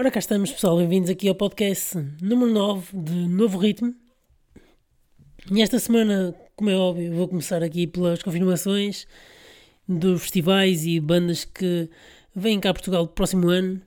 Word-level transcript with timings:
Ora, 0.00 0.12
cá 0.12 0.20
estamos, 0.20 0.52
pessoal. 0.52 0.76
Bem-vindos 0.76 1.10
aqui 1.10 1.28
ao 1.28 1.34
podcast 1.34 1.98
número 2.22 2.52
9 2.52 2.96
de 2.96 3.14
Novo 3.26 3.58
Ritmo. 3.58 3.92
E 5.50 5.60
esta 5.60 5.76
semana, 5.80 6.32
como 6.54 6.70
é 6.70 6.76
óbvio, 6.76 7.12
vou 7.12 7.26
começar 7.26 7.64
aqui 7.64 7.84
pelas 7.84 8.22
confirmações 8.22 9.08
dos 9.88 10.22
festivais 10.22 10.86
e 10.86 11.00
bandas 11.00 11.44
que 11.44 11.90
vêm 12.32 12.60
cá 12.60 12.70
a 12.70 12.74
Portugal 12.74 13.02
no 13.02 13.08
próximo 13.08 13.48
ano. 13.48 13.82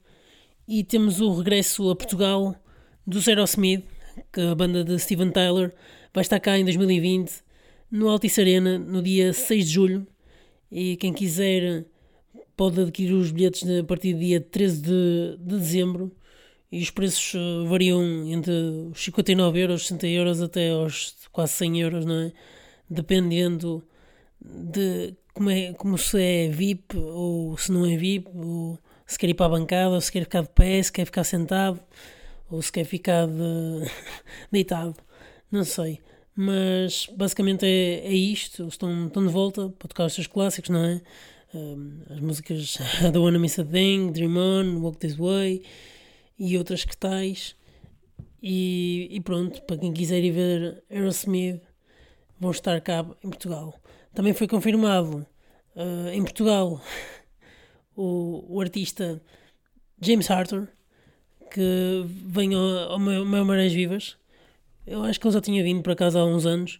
E 0.67 0.83
temos 0.83 1.21
o 1.21 1.33
regresso 1.33 1.89
a 1.89 1.95
Portugal 1.95 2.57
do 3.07 3.17
Aerosmith, 3.25 3.85
que 4.33 4.41
a 4.41 4.53
banda 4.53 4.83
de 4.83 4.99
Steven 4.99 5.31
Tyler 5.31 5.73
vai 6.13 6.23
estar 6.23 6.41
cá 6.41 6.59
em 6.59 6.65
2020 6.65 7.41
no 7.89 8.09
Altice 8.09 8.41
Arena 8.41 8.77
no 8.77 9.01
dia 9.01 9.31
6 9.31 9.65
de 9.65 9.71
julho. 9.71 10.05
E 10.69 10.97
quem 10.97 11.13
quiser 11.13 11.85
pode 12.55 12.81
adquirir 12.81 13.13
os 13.13 13.31
bilhetes 13.31 13.67
a 13.69 13.83
partir 13.83 14.13
do 14.13 14.19
dia 14.19 14.39
13 14.41 14.81
de, 14.81 15.37
de 15.39 15.57
dezembro 15.57 16.11
e 16.71 16.81
os 16.81 16.89
preços 16.89 17.33
eh, 17.35 17.67
variam 17.67 18.01
entre 18.27 18.51
os 18.91 19.03
59 19.03 19.59
euros, 19.59 19.81
60 19.87 20.07
euros 20.07 20.41
até 20.41 20.71
aos 20.71 21.15
quase 21.31 21.53
100 21.53 21.81
euros, 21.81 22.05
não 22.05 22.15
é? 22.15 22.33
Dependendo 22.89 23.83
de 24.39 25.13
como, 25.33 25.49
é, 25.49 25.73
como 25.73 25.97
se 25.97 26.21
é 26.21 26.49
VIP 26.49 26.97
ou 26.97 27.57
se 27.57 27.71
não 27.71 27.85
é 27.85 27.95
VIP, 27.97 28.29
ou 28.33 28.79
se 29.05 29.17
quer 29.19 29.29
ir 29.29 29.33
para 29.33 29.47
a 29.47 29.49
bancada, 29.49 29.95
ou 29.95 30.01
se 30.01 30.11
quer 30.11 30.23
ficar 30.23 30.41
de 30.43 30.49
pé, 30.49 30.81
se 30.81 30.91
quer 30.91 31.05
ficar 31.05 31.23
sentado, 31.23 31.79
ou 32.49 32.61
se 32.61 32.71
quer 32.71 32.85
ficar 32.85 33.27
de... 33.27 33.91
deitado, 34.51 34.95
não 35.51 35.63
sei. 35.63 35.99
Mas 36.35 37.07
basicamente 37.15 37.65
é, 37.65 38.05
é 38.07 38.13
isto, 38.13 38.67
estão, 38.67 39.07
estão 39.07 39.25
de 39.25 39.31
volta 39.31 39.69
para 39.69 39.87
tocar 39.89 40.05
os 40.05 40.13
seus 40.13 40.27
clássicos, 40.27 40.69
não 40.69 40.83
é? 40.83 41.01
As 42.09 42.19
músicas 42.19 42.77
I 43.01 43.11
Don't 43.11 43.19
Wanna 43.19 43.39
Miss 43.39 43.59
a 43.59 43.65
Thing, 43.65 44.11
Dream 44.11 44.37
On, 44.37 44.81
Walk 44.81 44.99
This 44.99 45.15
Way 45.15 45.63
e 46.39 46.57
outras 46.57 46.85
que 46.85 46.95
tais. 46.95 47.55
E, 48.41 49.07
e, 49.11 49.21
pronto, 49.21 49.61
para 49.63 49.77
quem 49.77 49.93
quiser 49.93 50.23
ir 50.23 50.31
ver 50.31 50.83
Aerosmith, 50.89 51.61
vão 52.39 52.49
estar 52.51 52.81
cá 52.81 53.05
em 53.23 53.29
Portugal. 53.29 53.79
Também 54.15 54.33
foi 54.33 54.47
confirmado 54.47 55.27
uh, 55.75 56.09
em 56.11 56.23
Portugal 56.23 56.81
o, 57.95 58.55
o, 58.55 58.59
artista 58.59 59.21
James 60.01 60.31
Arthur, 60.31 60.67
que 61.51 62.03
vem 62.25 62.55
ao, 62.55 62.93
ao 62.93 62.99
meu, 62.99 63.23
meu 63.23 63.45
Marés 63.45 63.73
Vivas. 63.73 64.17
Eu 64.87 65.03
acho 65.03 65.19
que 65.19 65.27
ele 65.27 65.33
já 65.33 65.41
tinha 65.41 65.63
vindo 65.63 65.83
para 65.83 65.95
casa 65.95 66.19
há 66.19 66.25
uns 66.25 66.45
anos. 66.45 66.79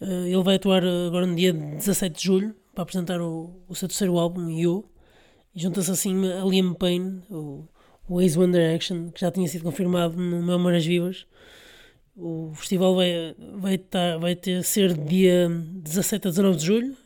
Uh, 0.00 0.26
ele 0.26 0.42
vai 0.42 0.56
atuar 0.56 0.82
agora 0.84 1.26
no 1.26 1.36
dia 1.36 1.52
17 1.52 2.16
de 2.16 2.24
julho, 2.24 2.56
para 2.76 2.82
apresentar 2.82 3.22
o, 3.22 3.64
o 3.66 3.74
seu 3.74 3.88
terceiro 3.88 4.18
álbum, 4.18 4.50
You, 4.50 4.84
e 5.54 5.62
junta-se 5.62 5.90
assim 5.90 6.30
a 6.30 6.44
Liam 6.44 6.74
Payne, 6.74 7.22
o, 7.30 7.66
o 8.06 8.20
Ace 8.20 8.38
One 8.38 8.52
Direction, 8.52 9.10
que 9.10 9.22
já 9.22 9.30
tinha 9.30 9.48
sido 9.48 9.64
confirmado 9.64 10.14
no 10.18 10.42
Memórias 10.42 10.84
Vivas. 10.84 11.26
O 12.14 12.52
festival 12.54 12.94
vai, 12.94 13.34
vai, 13.54 13.74
estar, 13.76 14.18
vai 14.18 14.36
ter 14.36 14.62
ser 14.62 14.92
dia 14.92 15.48
17 15.48 16.28
a 16.28 16.30
19 16.30 16.58
de 16.58 16.66
julho 16.66 16.96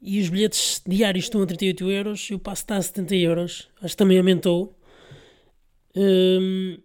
e 0.00 0.20
os 0.20 0.28
bilhetes 0.28 0.80
diários 0.86 1.24
estão 1.24 1.42
a 1.42 1.46
38 1.46 1.90
euros 1.90 2.20
e 2.30 2.34
o 2.34 2.38
passo 2.38 2.62
está 2.62 2.76
a 2.76 2.82
70 2.82 3.16
euros. 3.16 3.68
Acho 3.82 3.94
que 3.94 3.96
também 3.96 4.18
aumentou. 4.18 4.78
Um, 5.96 6.78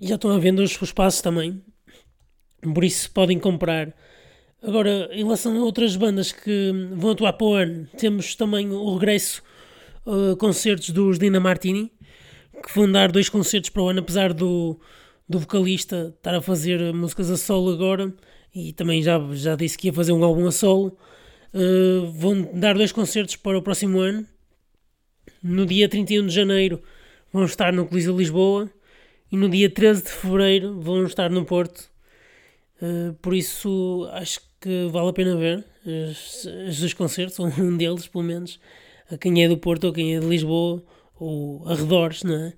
já 0.00 0.14
estão 0.14 0.30
a 0.30 0.38
vender 0.38 0.62
os 0.62 0.80
espaços 0.80 1.20
também. 1.20 1.60
Por 2.62 2.84
isso 2.84 3.10
podem 3.10 3.40
comprar 3.40 3.92
Agora, 4.60 5.08
em 5.12 5.22
relação 5.22 5.56
a 5.56 5.64
outras 5.64 5.94
bandas 5.94 6.32
que 6.32 6.72
vão 6.92 7.12
atuar 7.12 7.32
para 7.34 7.46
o 7.46 7.54
ano, 7.54 7.88
temos 7.96 8.34
também 8.34 8.70
o 8.70 8.94
regresso 8.94 9.40
uh, 10.04 10.36
concertos 10.36 10.90
dos 10.90 11.16
Dina 11.16 11.38
Martini, 11.38 11.92
que 12.66 12.74
vão 12.74 12.90
dar 12.90 13.12
dois 13.12 13.28
concertos 13.28 13.70
para 13.70 13.82
o 13.82 13.88
ano, 13.88 14.00
apesar 14.00 14.32
do, 14.32 14.80
do 15.28 15.38
vocalista 15.38 16.12
estar 16.16 16.34
a 16.34 16.42
fazer 16.42 16.92
músicas 16.92 17.30
a 17.30 17.36
solo 17.36 17.72
agora, 17.72 18.12
e 18.52 18.72
também 18.72 19.00
já, 19.00 19.20
já 19.32 19.54
disse 19.54 19.78
que 19.78 19.86
ia 19.86 19.92
fazer 19.92 20.12
um 20.12 20.24
álbum 20.24 20.46
a 20.48 20.52
solo. 20.52 20.98
Uh, 21.54 22.10
vão 22.10 22.50
dar 22.54 22.74
dois 22.74 22.90
concertos 22.90 23.36
para 23.36 23.56
o 23.56 23.62
próximo 23.62 24.00
ano. 24.00 24.26
No 25.40 25.66
dia 25.66 25.88
31 25.88 26.26
de 26.26 26.34
janeiro 26.34 26.82
vão 27.32 27.44
estar 27.44 27.72
no 27.72 27.86
Coliseu 27.86 28.16
Lisboa 28.16 28.68
e 29.30 29.36
no 29.36 29.48
dia 29.48 29.70
13 29.70 30.02
de 30.02 30.10
fevereiro 30.10 30.80
vão 30.80 31.04
estar 31.04 31.30
no 31.30 31.44
Porto. 31.44 31.88
Uh, 32.82 33.14
por 33.22 33.34
isso 33.34 34.08
acho 34.12 34.47
que 34.60 34.88
vale 34.90 35.08
a 35.08 35.12
pena 35.12 35.36
ver 35.36 35.64
os, 35.84 36.44
os 36.68 36.80
dois 36.80 36.94
concertos, 36.94 37.38
um 37.58 37.76
deles 37.76 38.06
pelo 38.06 38.24
menos, 38.24 38.60
a 39.10 39.16
quem 39.16 39.42
é 39.42 39.48
do 39.48 39.56
Porto 39.56 39.84
ou 39.84 39.92
quem 39.92 40.16
é 40.16 40.20
de 40.20 40.26
Lisboa 40.26 40.82
ou 41.18 41.66
arredores, 41.68 42.22
não 42.22 42.34
é? 42.34 42.52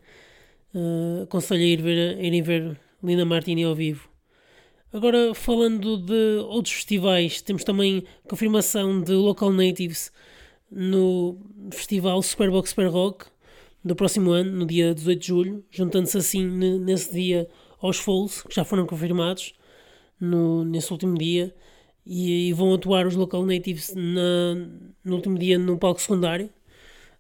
Uh, 0.75 1.23
aconselho 1.25 1.63
a 1.63 1.67
ir 1.67 1.83
ver, 1.83 2.17
a 2.19 2.23
irem 2.23 2.43
ver 2.43 2.81
Linda 3.03 3.25
Martini 3.25 3.65
ao 3.65 3.75
vivo. 3.75 4.09
Agora, 4.93 5.35
falando 5.35 5.97
de 5.97 6.39
outros 6.49 6.75
festivais, 6.75 7.41
temos 7.41 7.65
também 7.65 8.05
confirmação 8.29 9.01
de 9.01 9.13
Local 9.13 9.53
Natives 9.53 10.13
no 10.71 11.39
festival 11.71 12.23
Superbox 12.23 12.71
Super 12.71 12.89
Rock 12.89 13.27
do 13.85 13.97
próximo 13.97 14.31
ano, 14.31 14.51
no 14.51 14.67
dia 14.67 14.95
18 14.95 15.21
de 15.21 15.27
julho, 15.27 15.65
juntando-se 15.71 16.19
assim 16.19 16.45
nesse 16.47 17.13
dia 17.13 17.49
aos 17.81 17.99
Foles, 17.99 18.43
que 18.43 18.55
já 18.55 18.65
foram 18.65 18.87
confirmados 18.87 19.55
no, 20.21 20.65
nesse 20.65 20.93
último 20.93 21.17
dia 21.17 21.55
e, 22.05 22.49
e 22.49 22.53
vão 22.53 22.75
atuar 22.75 23.07
os 23.07 23.15
Local 23.15 23.45
Natives 23.45 23.95
na, 23.95 24.55
no 25.05 25.17
último 25.17 25.39
dia 25.39 25.59
no 25.59 25.79
palco 25.79 26.01
secundário. 26.01 26.51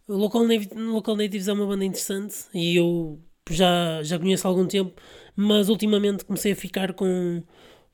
Local, 0.08 0.42
Local 0.76 1.16
Natives 1.16 1.48
é 1.48 1.52
uma 1.52 1.66
banda 1.66 1.84
interessante 1.84 2.34
e 2.52 2.76
eu 2.76 3.20
já, 3.48 4.02
já 4.02 4.18
conheço 4.18 4.46
há 4.46 4.50
algum 4.50 4.66
tempo, 4.66 4.92
mas 5.36 5.68
ultimamente 5.68 6.24
comecei 6.24 6.52
a 6.52 6.56
ficar 6.56 6.92
com, 6.94 7.42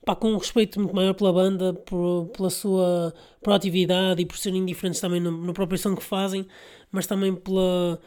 pá, 0.05 0.15
com 0.15 0.31
um 0.31 0.37
respeito 0.37 0.79
muito 0.79 0.95
maior 0.95 1.13
pela 1.13 1.31
banda, 1.33 1.73
por, 1.73 2.29
pela 2.35 2.49
sua 2.49 3.13
proatividade 3.41 4.21
e 4.21 4.25
por 4.25 4.37
serem 4.37 4.65
diferentes 4.65 4.99
também 4.99 5.19
no, 5.19 5.45
na 5.45 5.53
própria 5.53 5.77
som 5.77 5.95
que 5.95 6.03
fazem, 6.03 6.47
mas 6.91 7.05
também 7.07 7.35
pela, 7.35 7.99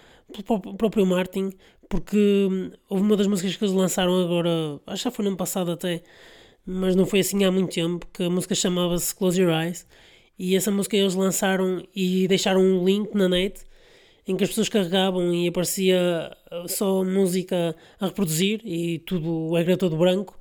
pelo 0.46 0.76
próprio 0.76 1.06
Martin, 1.06 1.52
porque 1.88 2.48
houve 2.88 3.04
uma 3.04 3.16
das 3.16 3.26
músicas 3.26 3.56
que 3.56 3.64
eles 3.64 3.74
lançaram 3.74 4.20
agora, 4.22 4.80
acho 4.86 5.02
que 5.02 5.04
já 5.04 5.10
foi 5.10 5.24
no 5.24 5.30
ano 5.30 5.36
passado 5.36 5.70
até, 5.72 6.02
mas 6.64 6.94
não 6.94 7.06
foi 7.06 7.20
assim 7.20 7.44
há 7.44 7.50
muito 7.50 7.72
tempo, 7.74 8.06
que 8.12 8.24
a 8.24 8.30
música 8.30 8.54
chamava-se 8.54 9.14
Close 9.14 9.40
Your 9.40 9.52
Eyes, 9.52 9.86
e 10.38 10.56
essa 10.56 10.70
música 10.70 10.96
eles 10.96 11.14
lançaram 11.14 11.86
e 11.94 12.26
deixaram 12.28 12.60
um 12.62 12.84
link 12.84 13.14
na 13.14 13.28
net 13.28 13.62
em 14.26 14.36
que 14.36 14.44
as 14.44 14.50
pessoas 14.50 14.68
carregavam 14.68 15.34
e 15.34 15.48
aparecia 15.48 16.34
só 16.66 17.04
música 17.04 17.74
a 17.98 18.06
reproduzir 18.06 18.60
e 18.64 19.00
tudo 19.00 19.56
ecrã 19.58 19.76
todo 19.76 19.96
branco 19.96 20.38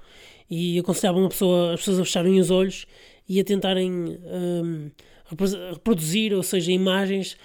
e 0.49 0.79
aconselhavam 0.79 1.25
a 1.25 1.29
pessoa, 1.29 1.73
as 1.73 1.79
pessoas 1.79 1.99
a 1.99 2.05
fecharem 2.05 2.39
os 2.39 2.49
olhos 2.49 2.85
e 3.27 3.39
a 3.39 3.43
tentarem 3.43 3.91
um, 3.91 4.91
reproduzir, 5.71 6.33
ou 6.33 6.43
seja, 6.43 6.71
imagens 6.71 7.37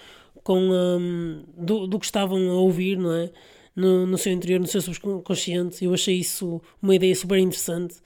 com, 0.42 0.70
um, 0.70 1.44
do, 1.56 1.86
do, 1.86 1.98
que 1.98 2.06
estavam 2.06 2.50
a 2.50 2.54
ouvir, 2.54 2.96
não 2.96 3.12
é? 3.12 3.30
No, 3.76 4.06
no 4.06 4.16
seu 4.16 4.32
interior, 4.32 4.60
no 4.60 4.66
seu 4.66 4.80
subconsciente. 4.80 5.84
Eu 5.84 5.92
achei 5.92 6.16
isso 6.16 6.62
uma 6.80 6.94
ideia 6.94 7.14
super 7.14 7.38
interessante 7.38 7.96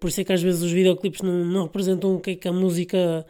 por 0.00 0.08
isso 0.08 0.20
é 0.20 0.24
que 0.24 0.32
às 0.32 0.42
vezes 0.42 0.62
os 0.62 0.72
videoclipes 0.72 1.22
não, 1.22 1.44
não 1.44 1.64
representam 1.64 2.14
o 2.16 2.20
que 2.20 2.30
é 2.32 2.36
que 2.36 2.48
a 2.48 2.52
música, 2.52 3.26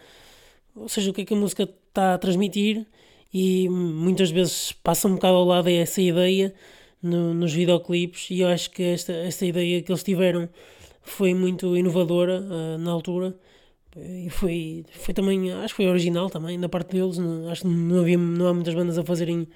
ou 0.75 0.89
seja, 0.89 1.11
o 1.11 1.15
que 1.15 1.23
é 1.23 1.25
que 1.25 1.35
a 1.35 1.37
música 1.37 1.69
está 1.89 2.15
a 2.15 2.19
transmitir 2.19 2.87
e 3.33 3.69
muitas 3.69 4.31
vezes 4.31 4.73
passa 4.73 5.09
um 5.09 5.15
bocado 5.15 5.35
ao 5.37 5.45
lado 5.45 5.69
essa 5.69 6.01
ideia 6.01 6.55
no, 7.03 7.35
nos 7.35 7.53
videoclipes 7.53 8.31
e 8.31 8.41
eu 8.41 8.49
acho 8.49 8.71
que 8.71 8.83
esta, 8.83 9.13
esta 9.13 9.45
ideia 9.47 9.83
que 9.83 9.91
eles 9.93 10.03
tiveram 10.03 10.49
foi 11.03 11.35
muito 11.35 11.77
inovadora 11.77 12.41
uh, 12.41 12.79
na 12.79 12.91
altura. 12.91 13.37
E 13.97 14.29
foi, 14.31 14.85
foi 14.91 15.15
também, 15.15 15.53
acho 15.53 15.75
que 15.75 15.83
foi 15.83 15.87
original 15.87 16.29
também 16.29 16.59
da 16.59 16.69
parte 16.69 16.93
deles, 16.97 17.17
não, 17.17 17.49
acho 17.49 17.63
que 17.63 17.69
não, 17.69 18.01
havia, 18.01 18.19
não 18.19 18.49
há 18.49 18.55
muitas 18.55 18.75
bandas 18.75 18.99
a 18.99 19.05
fazerem 19.05 19.47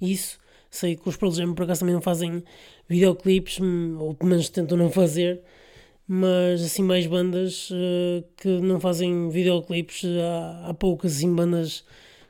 isso, 0.00 0.38
sei 0.70 0.96
que 0.96 1.06
os 1.06 1.16
Pearl 1.16 1.32
Jam 1.32 1.54
por 1.54 1.64
acaso 1.64 1.80
também 1.80 1.94
não 1.94 2.00
fazem 2.00 2.42
videoclipes, 2.88 3.60
hum, 3.60 3.96
ou 3.98 4.14
pelo 4.14 4.30
menos 4.30 4.48
tentam 4.48 4.78
não 4.78 4.90
fazer, 4.90 5.42
mas 6.06 6.62
assim 6.62 6.82
mais 6.82 7.06
bandas 7.06 7.70
uh, 7.70 8.24
que 8.36 8.48
não 8.60 8.80
fazem 8.80 9.28
videoclipes, 9.30 10.04
há, 10.04 10.70
há 10.70 10.74
poucas 10.74 11.16
assim 11.16 11.34
bandas 11.34 11.84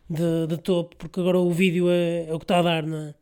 de, 0.08 0.46
de 0.46 0.56
topo, 0.58 0.96
porque 0.96 1.20
agora 1.20 1.38
o 1.38 1.50
vídeo 1.50 1.88
é, 1.90 2.26
é, 2.28 2.34
o 2.34 2.38
que 2.38 2.44
está 2.44 2.58
a 2.58 2.62
dar, 2.62 2.86
não 2.86 2.98
é? 2.98 3.14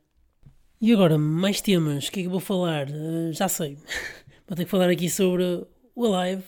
E 0.81 0.93
agora, 0.93 1.19
mais 1.19 1.61
temas, 1.61 2.09
o 2.09 2.13
que 2.13 2.21
é 2.21 2.23
que 2.23 2.27
eu 2.27 2.33
vou 2.33 2.41
falar? 2.41 2.89
Uh, 2.89 3.33
já 3.33 3.49
sei, 3.49 3.77
vou 4.49 4.57
ter 4.57 4.65
que 4.65 4.71
falar 4.71 4.91
aqui 4.91 5.09
sobre 5.09 5.67
o 5.95 6.15
Alive, 6.15 6.45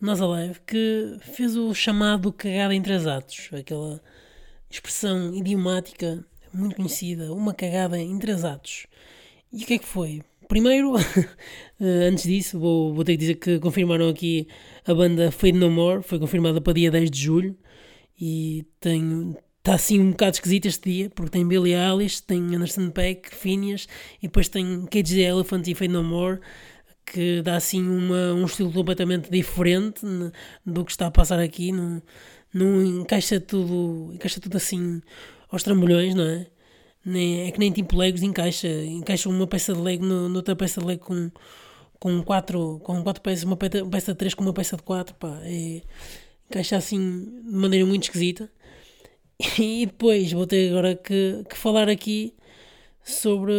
Nós 0.00 0.20
Alive, 0.20 0.60
que 0.66 1.16
fez 1.20 1.56
o 1.56 1.74
chamado 1.74 2.32
cagada 2.32 2.74
em 2.74 2.82
três 2.82 3.06
atos, 3.06 3.50
aquela 3.52 4.00
expressão 4.70 5.34
idiomática 5.34 6.24
muito 6.52 6.76
conhecida, 6.76 7.32
uma 7.32 7.54
cagada 7.54 7.98
em 7.98 8.18
três 8.18 8.44
atos. 8.44 8.86
E 9.52 9.62
o 9.62 9.66
que 9.66 9.74
é 9.74 9.78
que 9.78 9.86
foi? 9.86 10.22
Primeiro, 10.48 10.94
eh, 11.80 12.08
antes 12.08 12.24
disso, 12.24 12.58
vou, 12.58 12.94
vou 12.94 13.04
ter 13.04 13.12
que 13.12 13.18
dizer 13.18 13.34
que 13.34 13.58
confirmaram 13.58 14.08
aqui 14.08 14.48
a 14.86 14.94
banda 14.94 15.30
Fade 15.30 15.58
No 15.58 15.70
More, 15.70 16.02
foi 16.02 16.18
confirmada 16.18 16.60
para 16.60 16.72
dia 16.72 16.90
10 16.90 17.10
de 17.10 17.20
julho 17.20 17.56
e 18.20 18.66
tem 18.80 19.36
está 19.58 19.74
assim 19.74 20.00
um 20.00 20.12
bocado 20.12 20.34
esquisito 20.36 20.66
este 20.66 20.90
dia, 20.90 21.10
porque 21.10 21.30
tem 21.30 21.46
Billie 21.46 21.74
Eilish, 21.74 22.22
tem 22.22 22.56
Anderson 22.56 22.88
Peck, 22.88 23.34
Phineas, 23.34 23.86
e 24.22 24.26
depois 24.26 24.48
tem 24.48 24.86
Cage 24.86 25.14
the 25.14 25.20
Elephant 25.20 25.66
e 25.66 25.74
Fade 25.74 25.92
No 25.92 26.02
More, 26.02 26.40
que 27.04 27.42
dá 27.42 27.56
assim 27.56 27.86
uma, 27.86 28.32
um 28.32 28.46
estilo 28.46 28.72
completamente 28.72 29.30
diferente 29.30 30.00
do 30.64 30.84
que 30.84 30.90
está 30.90 31.08
a 31.08 31.10
passar 31.10 31.38
aqui, 31.38 31.70
não, 31.70 32.02
não 32.52 32.82
encaixa 32.82 33.38
tudo, 33.40 34.10
encaixa 34.14 34.40
tudo 34.40 34.56
assim 34.56 35.02
aos 35.50 35.62
trambolhões, 35.62 36.14
não 36.14 36.24
é? 36.24 36.46
Nem, 37.04 37.48
é 37.48 37.50
que 37.50 37.58
nem 37.58 37.72
tipo 37.72 37.96
Legos 37.96 38.22
encaixa, 38.22 38.68
encaixa 38.68 39.28
uma 39.28 39.46
peça 39.46 39.72
de 39.72 39.80
Lego 39.80 40.04
noutra 40.04 40.54
peça 40.56 40.80
de 40.80 40.86
Lego 40.86 41.04
com, 41.04 41.30
com 41.98 42.22
quatro, 42.22 42.80
com 42.84 43.02
quatro 43.02 43.22
peças, 43.22 43.44
uma 43.44 43.56
peça 43.56 44.12
de 44.12 44.18
três 44.18 44.34
com 44.34 44.42
uma 44.42 44.52
peça 44.52 44.76
de 44.76 44.82
quatro, 44.82 45.14
pá, 45.14 45.40
é, 45.44 45.82
encaixa 46.50 46.76
assim 46.76 46.98
de 47.44 47.56
maneira 47.56 47.86
muito 47.86 48.04
esquisita. 48.04 48.50
E 49.58 49.86
depois 49.86 50.32
vou 50.32 50.46
ter 50.46 50.70
agora 50.70 50.96
que, 50.96 51.44
que 51.48 51.56
falar 51.56 51.88
aqui 51.88 52.34
sobre, 53.04 53.52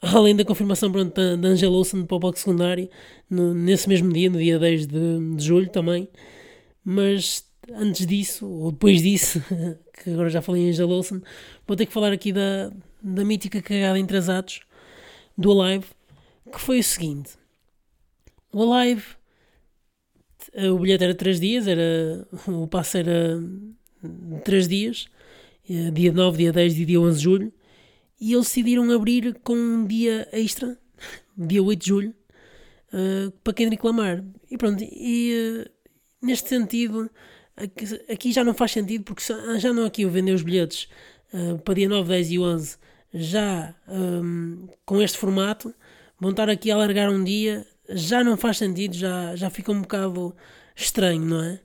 além 0.00 0.34
da 0.36 0.44
confirmação 0.44 0.90
pronto, 0.90 1.12
da 1.14 1.48
Angela 1.48 1.76
Olsen 1.76 2.04
para 2.06 2.16
o 2.16 2.20
bloco 2.20 2.38
secundário, 2.38 2.88
no, 3.28 3.52
nesse 3.54 3.88
mesmo 3.88 4.12
dia, 4.12 4.30
no 4.30 4.38
dia 4.38 4.58
10 4.58 4.86
de, 4.86 5.36
de 5.36 5.44
julho 5.44 5.68
também, 5.70 6.08
mas 6.84 7.44
antes 7.72 8.06
disso, 8.06 8.48
ou 8.48 8.72
depois 8.72 9.02
disso, 9.02 9.42
que 9.92 10.10
agora 10.10 10.28
já 10.28 10.42
falei 10.42 10.62
em 10.62 10.70
Angela 10.70 10.92
Olsen, 10.92 11.22
vou 11.66 11.76
ter 11.76 11.86
que 11.86 11.92
falar 11.92 12.12
aqui 12.12 12.32
da, 12.32 12.72
da 13.02 13.24
mítica 13.24 13.60
cagada 13.60 13.98
entre 13.98 14.16
as 14.16 14.28
atos 14.28 14.60
do 15.36 15.60
Alive, 15.60 15.86
que 16.50 16.60
foi 16.60 16.80
o 16.80 16.84
seguinte. 16.84 17.30
O 18.52 18.72
Alive, 18.72 19.04
o 20.70 20.78
bilhete 20.78 21.04
era 21.04 21.14
3 21.14 21.40
dias, 21.40 21.66
era, 21.66 22.26
o 22.46 22.66
passe 22.66 22.98
era 22.98 23.40
três 24.44 24.68
dias, 24.68 25.06
eh, 25.68 25.90
dia 25.90 26.12
9, 26.12 26.38
dia 26.38 26.52
10 26.52 26.78
e 26.78 26.84
dia 26.84 27.00
11 27.00 27.16
de 27.18 27.24
julho, 27.24 27.52
e 28.20 28.32
eles 28.32 28.46
decidiram 28.46 28.90
abrir 28.90 29.34
com 29.42 29.54
um 29.54 29.86
dia 29.86 30.28
extra, 30.32 30.78
dia 31.36 31.62
8 31.62 31.80
de 31.80 31.88
julho, 31.88 32.14
uh, 32.92 33.30
para 33.42 33.52
quem 33.52 33.68
reclamar. 33.68 34.24
E 34.50 34.56
pronto, 34.56 34.82
e 34.82 35.64
uh, 35.66 35.70
neste 36.24 36.48
sentido, 36.48 37.10
aqui, 37.56 38.32
já 38.32 38.42
não 38.42 38.54
faz 38.54 38.72
sentido, 38.72 39.04
porque 39.04 39.22
já 39.58 39.72
não 39.72 39.84
aqui 39.84 40.04
o 40.04 40.10
vender 40.10 40.32
os 40.32 40.42
bilhetes 40.42 40.88
uh, 41.32 41.58
para 41.58 41.74
dia 41.74 41.88
9, 41.88 42.08
10 42.08 42.30
e 42.30 42.38
11, 42.38 42.76
já 43.14 43.74
um, 43.88 44.68
com 44.84 45.00
este 45.02 45.18
formato, 45.18 45.74
vão 46.18 46.30
estar 46.30 46.48
aqui 46.48 46.70
a 46.70 46.74
alargar 46.74 47.10
um 47.10 47.22
dia, 47.22 47.66
já 47.90 48.24
não 48.24 48.36
faz 48.36 48.58
sentido, 48.58 48.94
já, 48.94 49.36
já 49.36 49.50
fica 49.50 49.72
um 49.72 49.82
bocado 49.82 50.34
estranho, 50.74 51.22
não 51.22 51.42
é? 51.42 51.60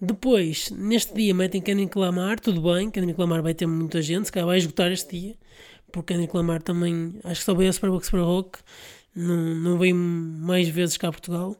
Depois, 0.00 0.70
neste 0.70 1.14
dia, 1.14 1.34
metem 1.34 1.60
Kendrick 1.60 1.98
Lamar, 1.98 2.38
tudo 2.38 2.60
bem, 2.60 2.90
Kendrick 2.90 3.18
Lamar 3.18 3.42
vai 3.42 3.54
ter 3.54 3.66
muita 3.66 4.02
gente, 4.02 4.26
se 4.26 4.32
calhar 4.32 4.46
vai 4.46 4.58
esgotar 4.58 4.92
este 4.92 5.18
dia, 5.18 5.34
porque 5.90 6.12
Kendrick 6.12 6.36
Lamar 6.36 6.62
também, 6.62 7.18
acho 7.24 7.40
que 7.40 7.44
só 7.44 7.54
veio 7.54 7.70
a 7.70 7.72
Superbox 7.72 8.06
Super 8.06 8.20
Rock, 8.20 8.58
não, 9.14 9.54
não 9.54 9.78
veio 9.78 9.96
mais 9.96 10.68
vezes 10.68 10.98
cá 10.98 11.08
a 11.08 11.12
Portugal, 11.12 11.56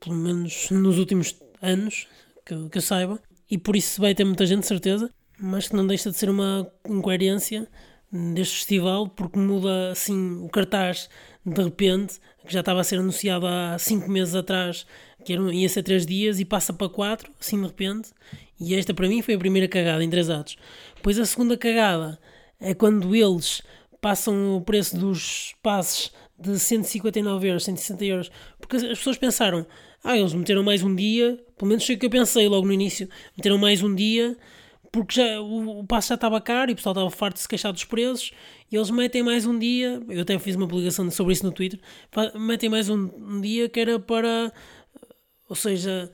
pelo 0.00 0.16
menos 0.16 0.70
nos 0.70 0.98
últimos 0.98 1.40
anos, 1.62 2.08
que, 2.44 2.68
que 2.68 2.78
eu 2.78 2.82
saiba, 2.82 3.20
e 3.50 3.58
por 3.58 3.76
isso 3.76 4.00
vai 4.00 4.14
ter 4.14 4.24
muita 4.24 4.46
gente, 4.46 4.66
certeza, 4.66 5.10
mas 5.38 5.68
que 5.68 5.76
não 5.76 5.86
deixa 5.86 6.10
de 6.10 6.16
ser 6.16 6.30
uma 6.30 6.70
incoerência 6.88 7.68
deste 8.12 8.56
festival, 8.56 9.08
porque 9.08 9.38
muda 9.38 9.92
assim 9.92 10.42
o 10.42 10.48
cartaz 10.48 11.08
de 11.44 11.62
repente, 11.62 12.20
que 12.46 12.52
já 12.52 12.60
estava 12.60 12.80
a 12.80 12.84
ser 12.84 12.98
anunciado 12.98 13.46
há 13.46 13.78
5 13.78 14.10
meses 14.10 14.34
atrás, 14.34 14.86
que 15.24 15.32
era, 15.32 15.54
ia 15.54 15.68
ser 15.68 15.82
3 15.82 16.04
dias, 16.04 16.40
e 16.40 16.44
passa 16.44 16.72
para 16.72 16.88
4, 16.88 17.32
assim 17.40 17.58
de 17.60 17.66
repente. 17.66 18.10
E 18.58 18.74
esta 18.74 18.92
para 18.92 19.08
mim 19.08 19.22
foi 19.22 19.34
a 19.34 19.38
primeira 19.38 19.68
cagada 19.68 20.04
em 20.04 20.10
3 20.10 20.30
atos. 20.30 20.56
Depois 20.96 21.18
a 21.18 21.24
segunda 21.24 21.56
cagada 21.56 22.18
é 22.60 22.74
quando 22.74 23.14
eles 23.14 23.62
passam 24.00 24.56
o 24.56 24.60
preço 24.60 24.96
dos 24.98 25.54
passes 25.62 26.12
de 26.38 26.58
159 26.58 27.48
euros, 27.48 27.64
160 27.64 28.04
euros, 28.04 28.30
porque 28.58 28.76
as 28.76 28.98
pessoas 28.98 29.18
pensaram, 29.18 29.66
ah, 30.02 30.16
eles 30.16 30.32
meteram 30.32 30.62
mais 30.62 30.82
um 30.82 30.94
dia, 30.94 31.38
pelo 31.56 31.68
menos 31.68 31.84
foi 31.84 31.94
o 31.94 31.98
que 31.98 32.06
eu 32.06 32.10
pensei 32.10 32.48
logo 32.48 32.66
no 32.66 32.72
início, 32.72 33.08
meteram 33.36 33.58
mais 33.58 33.82
um 33.82 33.94
dia 33.94 34.36
porque 34.92 35.20
já, 35.20 35.40
o, 35.40 35.80
o 35.80 35.86
passo 35.86 36.08
já 36.08 36.14
estava 36.16 36.40
caro 36.40 36.70
e 36.70 36.74
o 36.74 36.76
pessoal 36.76 36.92
estava 36.92 37.10
farto 37.10 37.34
de 37.34 37.42
se 37.42 37.48
queixar 37.48 37.72
dos 37.72 37.84
preços 37.84 38.32
e 38.70 38.76
eles 38.76 38.90
metem 38.90 39.22
mais 39.22 39.46
um 39.46 39.58
dia, 39.58 40.02
eu 40.08 40.22
até 40.22 40.38
fiz 40.38 40.56
uma 40.56 40.66
publicação 40.66 41.08
sobre 41.10 41.32
isso 41.32 41.44
no 41.44 41.52
Twitter, 41.52 41.78
metem 42.34 42.68
mais 42.68 42.88
um, 42.88 43.08
um 43.16 43.40
dia 43.40 43.68
que 43.68 43.78
era 43.78 43.98
para, 43.98 44.52
ou 45.48 45.56
seja, 45.56 46.10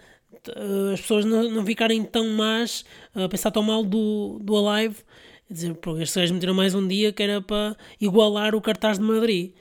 as 0.93 1.01
pessoas 1.01 1.25
não, 1.25 1.51
não 1.51 1.65
ficarem 1.65 2.03
tão 2.05 2.29
más, 2.31 2.85
a 3.15 3.29
pensar 3.29 3.51
tão 3.51 3.63
mal 3.63 3.85
do, 3.85 4.39
do 4.43 4.57
Alive, 4.57 4.97
dizer, 5.51 5.75
porque 5.75 6.03
estes 6.03 6.17
gajos 6.17 6.33
meteram 6.33 6.55
mais 6.55 6.75
um 6.75 6.87
dia 6.87 7.13
que 7.13 7.23
era 7.23 7.41
para 7.41 7.77
igualar 8.01 8.55
o 8.55 8.61
cartaz 8.61 8.99
de 8.99 9.05
Madrid. 9.05 9.53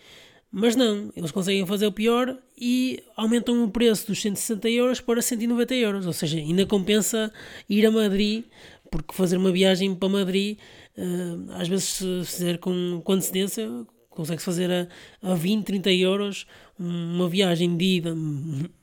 Mas 0.58 0.74
não, 0.74 1.12
eles 1.18 1.32
conseguem 1.32 1.66
fazer 1.66 1.86
o 1.86 1.92
pior 1.92 2.38
e 2.58 3.04
aumentam 3.18 3.62
o 3.62 3.70
preço 3.70 4.08
dos 4.08 4.22
160 4.22 4.70
euros 4.70 5.02
para 5.02 5.22
190 5.22 5.76
euros. 5.76 6.08
Ou 6.08 6.14
seja, 6.14 6.38
ainda 6.38 6.66
compensa 6.66 7.30
ir 7.68 7.86
a 7.86 7.92
Madrid 7.92 8.46
porque 8.90 9.14
fazer 9.14 9.36
uma 9.36 9.52
viagem 9.52 9.94
para 9.94 10.08
Madrid, 10.08 10.58
uh, 10.98 11.52
às 11.56 11.68
vezes, 11.68 11.84
se 11.90 12.22
fizer 12.24 12.58
com, 12.60 13.02
com 13.04 13.12
antecedência, 13.12 13.70
consegue-se 14.10 14.46
fazer 14.46 14.72
a, 14.72 14.88
a 15.34 15.36
20, 15.36 15.66
30 15.66 15.92
euros 15.92 16.48
uma 16.80 17.28
viagem 17.28 17.76
de 17.76 17.98
ida, 17.98 18.16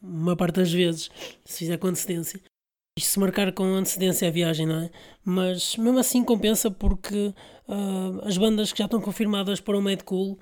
uma 0.03 0.37
parte 0.37 0.57
das 0.57 0.71
vezes, 0.71 1.11
se 1.43 1.61
fizer 1.61 1.79
com 1.79 1.87
antecedência. 1.87 2.39
Isto 2.99 3.13
se 3.13 3.19
marcar 3.19 3.51
com 3.51 3.65
antecedência 3.65 4.29
a 4.29 4.31
viagem, 4.31 4.67
não 4.67 4.83
é? 4.83 4.91
Mas 5.25 5.79
mesmo 5.79 5.99
assim 5.99 6.23
compensa 6.23 6.71
porque 6.71 7.33
uh, 7.67 8.27
as 8.27 8.37
bandas 8.37 8.75
que 8.75 8.81
já 8.81 8.85
estão 8.85 9.01
confirmadas 9.01 9.59
para 9.59 9.79
o 9.79 9.81
Mad 9.81 10.03
Cool 10.03 10.39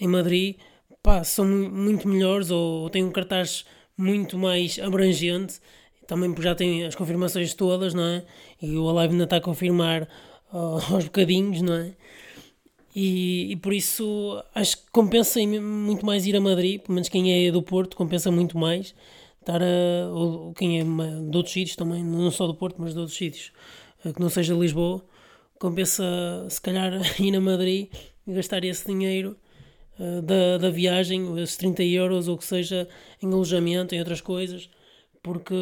em 0.00 0.08
Madrid 0.08 0.56
pá, 1.02 1.22
são 1.22 1.44
muito 1.46 2.08
melhores 2.08 2.50
ou 2.50 2.88
têm 2.90 3.04
um 3.04 3.12
cartaz 3.12 3.64
muito 3.96 4.38
mais 4.38 4.78
abrangente 4.78 5.60
também 6.10 6.34
já 6.40 6.56
tem 6.56 6.84
as 6.84 6.96
confirmações 6.96 7.54
todas, 7.54 7.94
não 7.94 8.02
é? 8.02 8.24
E 8.60 8.76
o 8.76 8.88
Alive 8.88 9.12
ainda 9.12 9.24
está 9.24 9.36
a 9.36 9.40
confirmar 9.40 10.02
uh, 10.52 10.80
aos 10.92 11.04
bocadinhos, 11.04 11.62
não 11.62 11.74
é? 11.74 11.92
E, 12.96 13.52
e, 13.52 13.56
por 13.56 13.72
isso 13.72 14.42
acho 14.52 14.78
que 14.78 14.90
compensa 14.90 15.38
muito 15.40 16.04
mais 16.04 16.26
ir 16.26 16.34
a 16.34 16.40
Madrid, 16.40 16.80
pelo 16.80 16.94
menos 16.94 17.08
quem 17.08 17.46
é 17.46 17.52
do 17.52 17.62
Porto, 17.62 17.96
compensa 17.96 18.32
muito 18.32 18.58
mais 18.58 18.92
estar 19.38 19.62
a, 19.62 20.08
ou 20.12 20.52
quem 20.54 20.80
é 20.80 20.82
de 20.82 21.36
outros 21.36 21.52
sítios 21.52 21.76
também, 21.76 22.02
não 22.02 22.32
só 22.32 22.48
do 22.48 22.54
Porto, 22.56 22.76
mas 22.80 22.92
de 22.92 22.98
outros 22.98 23.16
sítios, 23.16 23.52
eh, 24.04 24.12
que 24.12 24.20
não 24.20 24.28
seja 24.28 24.52
Lisboa, 24.54 25.04
compensa 25.60 26.02
se 26.50 26.60
calhar 26.60 26.92
ir 27.20 27.36
a 27.36 27.40
Madrid 27.40 27.88
e 28.26 28.32
gastar 28.32 28.64
esse 28.64 28.84
dinheiro 28.84 29.36
uh, 30.00 30.22
da, 30.22 30.58
da 30.58 30.70
viagem, 30.70 31.38
esses 31.40 31.56
30 31.56 31.84
euros 31.84 32.26
ou 32.26 32.36
que 32.36 32.44
seja 32.44 32.88
em 33.22 33.28
alojamento, 33.28 33.94
em 33.94 33.98
outras 33.98 34.20
coisas, 34.20 34.68
porque 35.22 35.54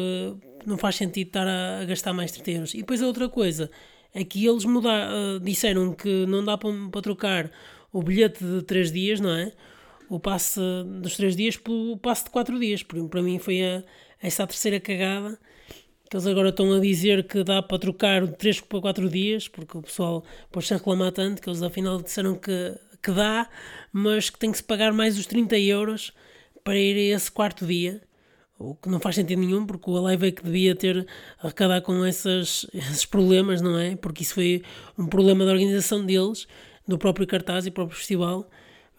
não 0.65 0.77
faz 0.77 0.95
sentido 0.95 1.27
estar 1.27 1.47
a, 1.47 1.81
a 1.81 1.85
gastar 1.85 2.13
mais 2.13 2.31
30 2.31 2.51
euros. 2.51 2.73
E 2.73 2.77
depois 2.77 3.01
a 3.03 3.07
outra 3.07 3.29
coisa 3.29 3.69
é 4.13 4.23
que 4.23 4.45
eles 4.45 4.65
mudar, 4.65 5.11
uh, 5.11 5.39
disseram 5.39 5.93
que 5.93 6.25
não 6.25 6.43
dá 6.43 6.57
para, 6.57 6.71
para 6.91 7.01
trocar 7.01 7.51
o 7.91 8.01
bilhete 8.01 8.43
de 8.43 8.61
3 8.63 8.91
dias, 8.91 9.19
não 9.19 9.31
é? 9.31 9.51
O 10.09 10.19
passe 10.19 10.59
dos 11.01 11.15
3 11.17 11.35
dias 11.35 11.57
pelo 11.57 11.97
passe 11.97 12.23
de 12.25 12.29
4 12.31 12.59
dias. 12.59 12.83
Para 12.83 13.21
mim 13.21 13.37
foi 13.37 13.63
a, 13.63 13.83
essa 14.21 14.43
a 14.43 14.47
terceira 14.47 14.79
cagada. 14.79 15.39
Que 16.09 16.15
eles 16.15 16.25
agora 16.25 16.49
estão 16.49 16.73
a 16.73 16.79
dizer 16.79 17.27
que 17.27 17.43
dá 17.43 17.61
para 17.61 17.77
trocar 17.77 18.25
de 18.25 18.35
3 18.35 18.61
para 18.61 18.81
4 18.81 19.09
dias, 19.09 19.47
porque 19.47 19.77
o 19.77 19.81
pessoal 19.81 20.23
pode-se 20.51 20.73
reclamar 20.73 21.11
tanto 21.11 21.39
que 21.41 21.47
eles 21.47 21.61
afinal 21.61 22.01
disseram 22.01 22.33
que, 22.35 22.75
que 23.01 23.11
dá, 23.11 23.49
mas 23.91 24.29
que 24.29 24.39
tem 24.39 24.51
que 24.51 24.57
se 24.57 24.63
pagar 24.63 24.93
mais 24.93 25.17
os 25.17 25.25
30 25.25 25.57
euros 25.59 26.13
para 26.63 26.77
ir 26.77 27.13
a 27.13 27.15
esse 27.15 27.31
quarto 27.31 27.65
dia 27.65 28.01
o 28.59 28.75
que 28.75 28.89
não 28.89 28.99
faz 28.99 29.15
sentido 29.15 29.39
nenhum, 29.39 29.65
porque 29.65 29.89
o 29.89 30.05
Alive 30.05 30.27
é 30.27 30.31
que 30.31 30.43
devia 30.43 30.75
ter 30.75 31.07
arrecadar 31.41 31.81
com 31.81 32.03
essas, 32.03 32.67
esses 32.75 33.05
problemas, 33.05 33.61
não 33.61 33.79
é? 33.79 33.95
Porque 33.95 34.21
isso 34.21 34.33
foi 34.33 34.61
um 34.97 35.07
problema 35.07 35.45
da 35.45 35.51
organização 35.51 36.05
deles, 36.05 36.45
do 36.85 36.97
próprio 36.97 37.25
cartaz 37.25 37.65
e 37.65 37.71
próprio 37.71 37.97
festival. 37.97 38.49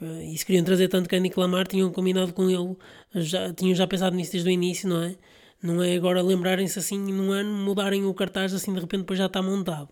Uh, 0.01 0.23
e 0.23 0.39
se 0.39 0.47
queriam 0.47 0.65
trazer 0.65 0.89
tanto 0.89 1.11
Candy 1.11 1.31
Lamar, 1.37 1.67
tinham 1.67 1.93
combinado 1.93 2.33
com 2.33 2.49
ele, 2.49 2.75
já, 3.15 3.53
tinham 3.53 3.75
já 3.75 3.87
pensado 3.87 4.17
nisso 4.17 4.33
desde 4.33 4.49
o 4.49 4.53
início, 4.53 4.89
não 4.89 5.03
é? 5.03 5.17
Não 5.63 5.83
é 5.83 5.95
agora 5.95 6.23
lembrarem-se 6.23 6.79
assim 6.79 6.99
num 6.99 7.31
ano, 7.31 7.53
mudarem 7.53 8.07
o 8.07 8.15
cartaz 8.15 8.55
assim 8.55 8.73
de 8.73 8.81
repente 8.81 9.01
depois 9.01 9.19
já 9.19 9.27
está 9.27 9.43
montado. 9.43 9.91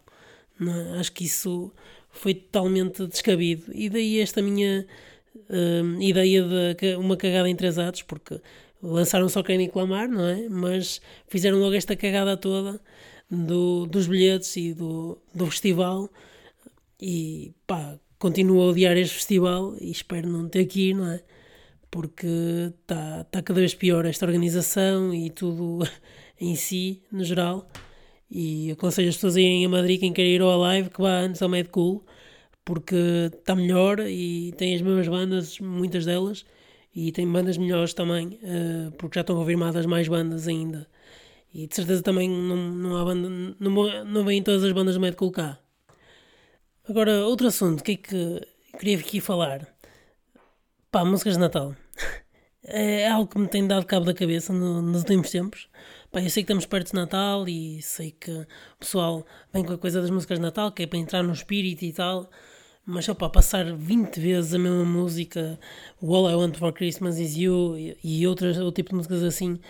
É? 0.60 0.98
Acho 0.98 1.12
que 1.12 1.24
isso 1.24 1.70
foi 2.10 2.34
totalmente 2.34 3.06
descabido. 3.06 3.64
E 3.72 3.88
daí 3.88 4.20
esta 4.20 4.42
minha 4.42 4.86
uh, 5.34 6.02
ideia 6.02 6.42
de 6.42 6.96
uma 6.96 7.16
cagada 7.16 7.48
em 7.48 7.56
três 7.56 7.78
atos, 7.78 8.02
porque 8.02 8.40
lançaram 8.82 9.28
só 9.28 9.42
quem 9.42 9.58
reclamar, 9.58 10.08
não 10.08 10.24
é? 10.26 10.48
Mas 10.48 11.00
fizeram 11.28 11.58
logo 11.58 11.74
esta 11.74 11.96
cagada 11.96 12.36
toda 12.36 12.80
do, 13.30 13.86
dos 13.86 14.06
bilhetes 14.06 14.56
e 14.56 14.72
do, 14.72 15.18
do 15.34 15.46
festival 15.46 16.08
e 17.00 17.52
pá, 17.66 17.98
continuo 18.18 18.62
a 18.62 18.66
odiar 18.66 18.96
este 18.96 19.14
festival 19.16 19.76
e 19.80 19.90
espero 19.90 20.28
não 20.28 20.48
ter 20.48 20.68
ir, 20.76 20.94
não 20.94 21.10
é? 21.10 21.22
Porque 21.90 22.26
está 22.80 23.24
tá 23.24 23.42
cada 23.42 23.60
vez 23.60 23.74
pior 23.74 24.04
esta 24.04 24.26
organização 24.26 25.14
e 25.14 25.30
tudo 25.30 25.86
em 26.40 26.54
si, 26.54 27.02
no 27.10 27.24
geral. 27.24 27.68
E 28.30 28.70
aconselho 28.72 29.08
as 29.08 29.16
pessoas 29.16 29.36
a 29.36 29.40
irem 29.40 29.64
a 29.64 29.68
Madrid, 29.68 30.00
quem 30.00 30.12
quer 30.12 30.26
ir 30.26 30.42
ao 30.42 30.58
live, 30.58 30.90
que 30.90 31.00
vá 31.00 31.20
antes 31.20 31.40
ao 31.42 31.48
Mad 31.48 31.66
Cool, 31.68 32.04
porque 32.64 32.94
está 33.32 33.54
melhor 33.54 34.00
e 34.00 34.52
tem 34.58 34.74
as 34.74 34.82
mesmas 34.82 35.08
bandas, 35.08 35.58
muitas 35.60 36.04
delas, 36.04 36.44
e 36.94 37.12
tem 37.12 37.26
bandas 37.30 37.56
melhores 37.56 37.94
também, 37.94 38.38
uh, 38.42 38.92
porque 38.98 39.16
já 39.16 39.22
estão 39.22 39.36
confirmadas 39.36 39.86
mais 39.86 40.08
bandas 40.08 40.46
ainda. 40.46 40.86
E 41.54 41.66
de 41.66 41.74
certeza 41.74 42.02
também 42.02 42.28
não, 42.28 42.56
não 42.56 42.96
há 42.96 43.04
banda, 43.04 43.28
não, 43.58 44.04
não 44.04 44.24
vêm 44.24 44.42
todas 44.42 44.62
as 44.64 44.72
bandas 44.72 44.94
do 44.94 45.00
Mad 45.00 45.14
Cool 45.14 45.30
cá. 45.32 45.58
Agora, 46.88 47.26
outro 47.26 47.46
assunto, 47.46 47.82
que 47.82 47.92
é 47.92 47.96
que 47.96 48.40
queria 48.78 48.98
aqui 48.98 49.20
falar? 49.20 49.66
Pá, 50.90 51.04
músicas 51.04 51.34
de 51.34 51.40
Natal. 51.40 51.74
é 52.64 53.08
algo 53.08 53.30
que 53.30 53.38
me 53.38 53.48
tem 53.48 53.66
dado 53.66 53.86
cabo 53.86 54.06
da 54.06 54.14
cabeça 54.14 54.52
no, 54.52 54.82
nos 54.82 55.00
últimos 55.00 55.30
tempos. 55.30 55.68
Pá, 56.10 56.22
eu 56.22 56.30
sei 56.30 56.42
que 56.42 56.46
estamos 56.46 56.64
perto 56.64 56.88
de 56.88 56.94
Natal 56.94 57.46
e 57.46 57.82
sei 57.82 58.12
que 58.12 58.30
o 58.30 58.46
pessoal 58.80 59.26
vem 59.52 59.62
com 59.62 59.74
a 59.74 59.78
coisa 59.78 60.00
das 60.00 60.08
músicas 60.08 60.38
de 60.38 60.42
Natal, 60.42 60.72
que 60.72 60.82
é 60.84 60.86
para 60.86 60.98
entrar 60.98 61.22
no 61.22 61.32
espírito 61.34 61.84
e 61.84 61.92
tal. 61.92 62.30
Mas 62.86 63.06
opa, 63.10 63.28
passar 63.28 63.70
20 63.76 64.18
vezes 64.18 64.54
a 64.54 64.58
mesma 64.58 64.84
música, 64.86 65.60
All 66.02 66.30
I 66.30 66.34
Want 66.34 66.56
for 66.56 66.72
Christmas 66.72 67.18
Is 67.18 67.36
You 67.36 67.76
e, 68.02 68.26
outras, 68.26 68.56
outro 68.56 68.72
tipo 68.72 68.90
de 68.90 68.96
músicas 68.96 69.22
assim, 69.22 69.60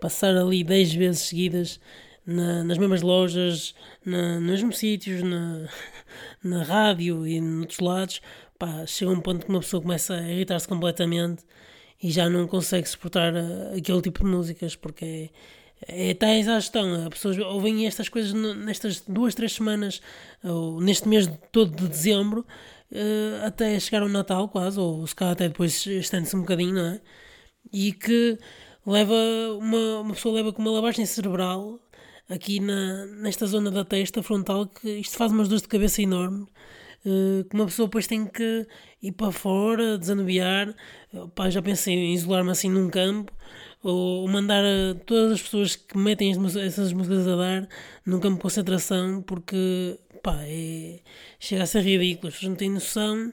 passar 0.00 0.36
ali 0.36 0.64
10 0.64 0.94
vezes 0.94 1.22
seguidas 1.22 1.80
na, 2.26 2.64
nas 2.64 2.76
mesmas 2.78 3.02
lojas, 3.02 3.74
na, 4.04 4.40
nos 4.40 4.50
mesmos 4.50 4.78
sítios, 4.78 5.22
na, 5.22 5.68
na 6.42 6.64
rádio 6.64 7.24
e 7.24 7.40
noutros 7.40 7.78
lados, 7.78 8.20
pá, 8.58 8.84
chega 8.86 9.12
um 9.12 9.20
ponto 9.20 9.46
que 9.46 9.52
uma 9.52 9.60
pessoa 9.60 9.80
começa 9.80 10.14
a 10.14 10.32
irritar-se 10.32 10.66
completamente 10.66 11.44
e 12.02 12.10
já 12.10 12.28
não 12.28 12.48
consegue 12.48 12.88
suportar 12.88 13.32
uh, 13.34 13.76
aquele 13.78 14.02
tipo 14.02 14.24
de 14.24 14.30
músicas 14.30 14.74
porque 14.74 15.04
é, 15.04 15.30
é 15.86 16.10
está 16.10 16.26
a 16.26 16.38
exaustão. 16.38 17.06
As 17.06 17.08
pessoas 17.08 17.38
ouvem 17.38 17.86
estas 17.86 18.08
coisas 18.08 18.32
nestas 18.32 19.00
duas, 19.00 19.34
três 19.34 19.52
semanas, 19.52 20.00
ou 20.42 20.80
neste 20.80 21.08
mês 21.08 21.30
todo 21.52 21.74
de 21.76 21.88
dezembro, 21.88 22.46
uh, 22.92 23.46
até 23.46 23.78
chegar 23.80 24.02
ao 24.02 24.08
Natal 24.08 24.48
quase, 24.48 24.78
ou 24.78 25.06
se 25.06 25.14
calhar 25.14 25.32
até 25.32 25.48
depois 25.48 25.86
estende-se 25.86 26.36
um 26.36 26.40
bocadinho, 26.40 26.74
não 26.74 26.86
é? 26.86 27.00
E 27.72 27.92
que 27.92 28.38
leva 28.86 29.14
uma, 29.58 30.00
uma 30.00 30.14
pessoa 30.14 30.34
leva 30.34 30.52
com 30.52 30.62
uma 30.62 30.70
lavagem 30.70 31.06
cerebral 31.06 31.80
aqui 32.28 32.60
na, 32.60 33.06
nesta 33.06 33.46
zona 33.46 33.70
da 33.70 33.84
testa 33.84 34.22
frontal 34.22 34.66
que 34.66 34.88
isto 34.98 35.16
faz 35.16 35.32
umas 35.32 35.48
dores 35.48 35.62
de 35.62 35.68
cabeça 35.68 36.02
enormes 36.02 36.48
uh, 37.04 37.44
que 37.44 37.54
uma 37.54 37.66
pessoa 37.66 37.86
depois 37.86 38.06
tem 38.06 38.26
que 38.26 38.66
ir 39.02 39.12
para 39.12 39.32
fora, 39.32 39.98
desanuviar. 39.98 40.74
Pá, 41.34 41.50
já 41.50 41.62
pensei 41.62 41.94
em 41.94 42.14
isolar-me 42.14 42.50
assim 42.50 42.70
num 42.70 42.90
campo 42.90 43.32
ou 43.84 44.26
mandar 44.26 44.64
todas 45.04 45.32
as 45.32 45.42
pessoas 45.42 45.76
que 45.76 45.96
metem 45.96 46.32
essas 46.32 46.92
músicas 46.92 47.28
a 47.28 47.36
dar 47.36 47.68
num 48.04 48.18
campo 48.18 48.36
de 48.36 48.42
concentração 48.42 49.22
porque 49.22 50.00
pá, 50.22 50.38
é, 50.42 51.00
chega 51.38 51.62
a 51.62 51.66
ser 51.66 51.82
ridículo. 51.82 52.28
As 52.28 52.34
pessoas 52.34 52.50
não 52.50 52.56
têm 52.56 52.70
noção 52.70 53.32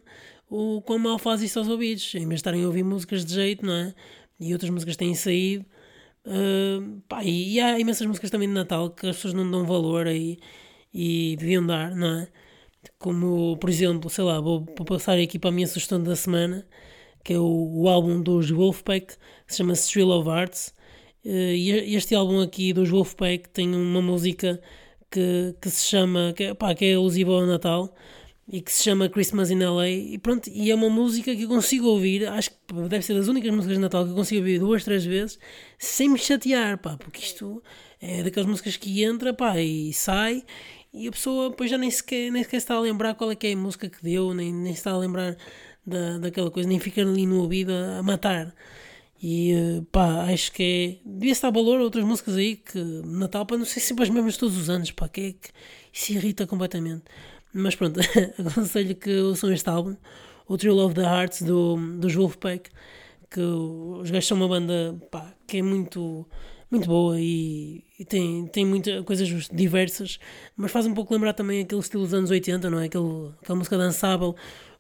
o 0.50 0.82
quão 0.82 1.00
mal 1.00 1.18
faz 1.18 1.42
isso 1.42 1.58
aos 1.58 1.70
ouvidos. 1.70 2.14
Em 2.14 2.20
vez 2.20 2.30
de 2.30 2.36
estarem 2.36 2.64
a 2.64 2.68
ouvir 2.68 2.84
músicas 2.84 3.24
de 3.26 3.34
jeito, 3.34 3.66
não 3.66 3.74
é? 3.74 3.96
E 4.40 4.52
outras 4.52 4.70
músicas 4.70 4.98
têm 4.98 5.16
saído. 5.16 5.66
Uh, 6.26 7.02
pá, 7.08 7.24
e, 7.24 7.54
e, 7.54 7.60
há 7.62 7.80
imensas 7.80 8.06
músicas 8.06 8.30
também 8.30 8.48
de 8.48 8.54
Natal 8.54 8.92
que 8.92 9.08
as 9.08 9.16
pessoas 9.16 9.34
não 9.34 9.50
dão 9.50 9.66
valor 9.66 10.06
aí 10.06 10.38
e 10.94 11.36
deviam 11.40 11.66
dar, 11.66 11.96
não 11.96 12.20
é? 12.20 12.28
Como, 13.00 13.58
por 13.58 13.70
exemplo, 13.70 14.10
sei 14.10 14.24
lá, 14.24 14.40
vou, 14.40 14.66
vou 14.78 14.86
passar 14.86 15.18
aqui 15.18 15.40
para 15.40 15.50
a 15.50 15.54
minha 15.54 15.68
sugestão 15.68 16.04
da 16.04 16.16
semana, 16.16 16.68
que 17.24 17.34
é 17.34 17.40
o, 17.40 17.82
o 17.82 17.90
álbum 17.90 18.22
dos 18.22 18.50
Wolfpack, 18.50 19.18
que 19.46 19.54
se 19.54 19.58
chama 19.58 19.74
Thrill 19.74 20.10
of 20.10 20.30
Arts. 20.30 20.74
Uh, 21.24 21.30
e 21.30 21.96
este 21.96 22.16
álbum 22.16 22.42
aqui 22.42 22.74
dos 22.74 22.90
Wolfpack 22.90 23.50
tem 23.50 23.76
uma 23.76 24.02
música 24.02 24.60
que, 25.12 25.56
que 25.62 25.70
se 25.70 25.86
chama, 25.86 26.34
que, 26.36 26.54
pá, 26.56 26.74
que 26.74 26.86
é 26.86 26.96
alusiva 26.96 27.32
ao 27.34 27.46
Natal 27.46 27.94
e 28.52 28.62
que 28.62 28.72
se 28.72 28.84
chama 28.84 29.08
Christmas 29.08 29.52
in 29.52 29.60
LA 29.60 29.90
e 29.90 30.18
pronto, 30.18 30.50
e 30.50 30.72
é 30.72 30.76
uma 30.76 30.90
música 30.90 31.36
que 31.36 31.44
eu 31.44 31.48
consigo 31.48 31.88
ouvir, 31.88 32.28
acho 32.28 32.50
que 32.50 32.74
deve 32.90 33.02
ser 33.02 33.14
das 33.14 33.28
únicas 33.28 33.52
músicas 33.52 33.78
de 33.78 33.82
Natal 33.82 34.04
que 34.04 34.12
eu 34.12 34.16
consigo 34.16 34.42
ouvir 34.42 34.60
duas, 34.60 34.84
três 34.84 35.06
vezes 35.06 35.40
sem 35.78 36.10
me 36.10 36.18
chatear, 36.18 36.78
pá, 36.78 36.98
porque 36.98 37.22
isto 37.22 37.64
é 38.02 38.24
daquelas 38.24 38.50
músicas 38.50 38.76
que 38.76 39.04
entra, 39.04 39.34
pá, 39.34 39.60
e 39.60 39.94
sai 39.94 40.44
e 40.94 41.08
a 41.08 41.12
pessoa 41.12 41.50
depois 41.50 41.70
já 41.70 41.78
nem 41.78 41.90
sequer, 41.90 42.32
nem 42.32 42.44
sequer 42.44 42.58
está 42.58 42.76
a 42.76 42.80
lembrar 42.82 43.16
qual 43.16 43.32
é 43.32 43.36
que 43.36 43.48
é 43.48 43.54
a 43.54 43.58
música 43.58 43.88
que 43.90 44.04
deu, 44.04 44.34
nem, 44.34 44.54
nem 44.54 44.74
está 44.74 44.92
a 44.92 44.98
lembrar 44.98 45.38
da, 45.86 46.18
daquela 46.20 46.52
coisa, 46.52 46.68
nem 46.70 46.80
fica 46.80 47.02
ali 47.02 47.26
no 47.26 47.42
ouvido 47.42 47.72
a, 47.72 48.00
a 48.00 48.04
matar. 48.04 48.54
E 49.22 49.52
eh, 49.54 49.82
pá, 49.92 50.24
acho 50.32 50.52
que 50.52 51.00
é. 51.06 51.10
Devia 51.10 51.32
estar 51.32 51.52
valor 51.52 51.80
a 51.80 51.84
outras 51.84 52.04
músicas 52.04 52.36
aí 52.36 52.56
que 52.56 52.80
Natal, 53.06 53.46
pá, 53.46 53.56
não 53.58 53.66
sei 53.66 53.82
sempre 53.82 54.04
as 54.04 54.10
mesmas 54.10 54.38
todos 54.38 54.58
os 54.58 54.70
anos, 54.70 54.92
pá, 54.92 55.08
que 55.08 55.22
é 55.22 55.32
que 55.34 55.50
isso 55.94 56.12
irrita 56.14 56.48
completamente. 56.48 57.04
Mas 57.54 57.76
pronto, 57.76 58.00
aconselho 58.40 58.96
que 58.96 59.16
ouçam 59.20 59.52
este 59.52 59.70
álbum, 59.70 59.96
o 60.48 60.58
Trill 60.58 60.80
of 60.80 60.96
the 60.96 61.02
Hearts 61.04 61.42
do, 61.44 61.78
dos 61.98 62.16
Wolfpack, 62.16 62.70
que 63.30 63.42
os 63.42 64.10
gajos 64.10 64.28
são 64.28 64.38
uma 64.38 64.48
banda 64.48 64.98
pá, 65.12 65.34
que 65.48 65.58
é 65.58 65.62
muito 65.62 66.28
muito 66.72 66.88
boa 66.88 67.20
e, 67.20 67.84
e, 68.00 68.06
tem, 68.06 68.48
tem 68.48 68.66
muitas 68.66 69.04
coisas 69.04 69.50
diversas, 69.52 70.18
mas 70.56 70.72
faz 70.72 70.86
um 70.86 70.94
pouco 70.94 71.14
lembrar 71.14 71.34
também 71.34 71.62
aquele 71.62 71.82
estilo 71.82 72.04
dos 72.04 72.14
anos 72.14 72.32
80, 72.32 72.70
não 72.70 72.80
é? 72.80 72.86
Aquele, 72.86 73.30
aquela 73.42 73.58
música 73.58 73.78
dançável, 73.78 74.36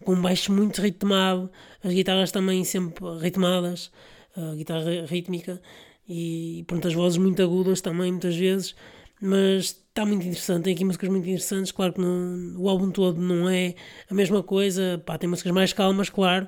com 0.05 0.13
um 0.13 0.21
baixo 0.21 0.53
muito 0.53 0.81
ritmado, 0.81 1.51
as 1.83 1.93
guitarras 1.93 2.31
também 2.31 2.63
sempre 2.63 3.03
ritmadas, 3.19 3.91
a 4.35 4.55
guitarra 4.55 5.05
rítmica 5.05 5.61
e 6.07 6.63
pronto, 6.65 6.87
as 6.87 6.93
vozes 6.93 7.17
muito 7.17 7.41
agudas 7.43 7.81
também, 7.81 8.11
muitas 8.11 8.35
vezes, 8.37 8.73
mas 9.21 9.65
está 9.65 10.05
muito 10.05 10.25
interessante, 10.25 10.63
tem 10.63 10.73
aqui 10.73 10.85
músicas 10.85 11.09
muito 11.09 11.27
interessantes, 11.27 11.73
claro 11.73 11.93
que 11.93 11.99
não, 11.99 12.55
o 12.57 12.69
álbum 12.69 12.89
todo 12.89 13.19
não 13.19 13.49
é 13.49 13.75
a 14.09 14.13
mesma 14.13 14.41
coisa, 14.41 15.01
pá, 15.05 15.17
tem 15.17 15.29
músicas 15.29 15.51
mais 15.51 15.73
calmas, 15.73 16.09
claro, 16.09 16.47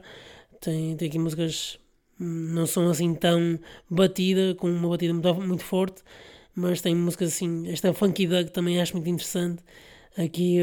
tem, 0.62 0.96
tem 0.96 1.10
aqui 1.10 1.20
músicas 1.20 1.78
não 2.20 2.66
são 2.66 2.90
assim 2.90 3.14
tão 3.16 3.60
batida, 3.90 4.56
com 4.56 4.70
uma 4.70 4.90
batida 4.90 5.14
muito, 5.14 5.34
muito 5.36 5.64
forte, 5.64 6.02
mas 6.56 6.82
tem 6.82 6.96
músicas 6.96 7.30
assim, 7.30 7.68
esta 7.70 7.94
Funky 7.94 8.28
Dug 8.28 8.52
também 8.52 8.82
acho 8.82 8.94
muito 8.94 9.10
interessante, 9.10 9.64
aqui 10.18 10.58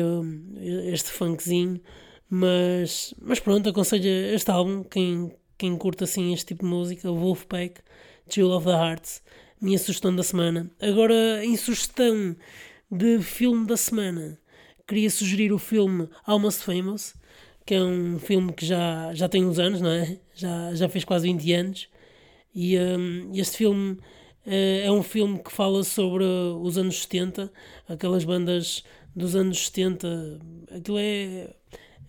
este 0.92 1.10
funkzinho, 1.10 1.80
mas, 2.28 3.12
mas 3.20 3.40
pronto, 3.40 3.68
aconselho 3.68 4.06
este 4.06 4.50
álbum, 4.50 4.84
quem, 4.84 5.32
quem 5.58 5.76
curta 5.76 6.04
assim 6.04 6.32
este 6.32 6.46
tipo 6.46 6.64
de 6.64 6.70
música, 6.70 7.10
Wolfpack, 7.10 7.80
Chill 8.28 8.50
of 8.50 8.66
the 8.66 8.72
Hearts, 8.72 9.22
minha 9.60 9.78
sugestão 9.78 10.14
da 10.14 10.22
semana. 10.22 10.70
Agora, 10.80 11.44
em 11.44 11.56
sugestão 11.56 12.36
de 12.90 13.20
filme 13.20 13.66
da 13.66 13.76
semana, 13.76 14.38
queria 14.86 15.10
sugerir 15.10 15.52
o 15.52 15.58
filme 15.58 16.08
Almost 16.24 16.62
Famous, 16.62 17.14
que 17.70 17.74
é 17.76 17.84
um 17.84 18.18
filme 18.18 18.52
que 18.52 18.66
já, 18.66 19.14
já 19.14 19.28
tem 19.28 19.44
uns 19.46 19.60
anos, 19.60 19.80
não 19.80 19.90
é? 19.90 20.18
Já, 20.34 20.74
já 20.74 20.88
fez 20.88 21.04
quase 21.04 21.28
20 21.28 21.52
anos. 21.52 21.88
E 22.52 22.76
um, 22.76 23.30
este 23.32 23.58
filme 23.58 23.92
uh, 23.92 24.00
é 24.84 24.90
um 24.90 25.04
filme 25.04 25.38
que 25.38 25.52
fala 25.52 25.84
sobre 25.84 26.24
os 26.24 26.76
anos 26.76 27.02
70, 27.02 27.48
aquelas 27.88 28.24
bandas 28.24 28.82
dos 29.14 29.36
anos 29.36 29.66
70. 29.66 30.40
Aquilo 30.76 30.98
é, 30.98 31.54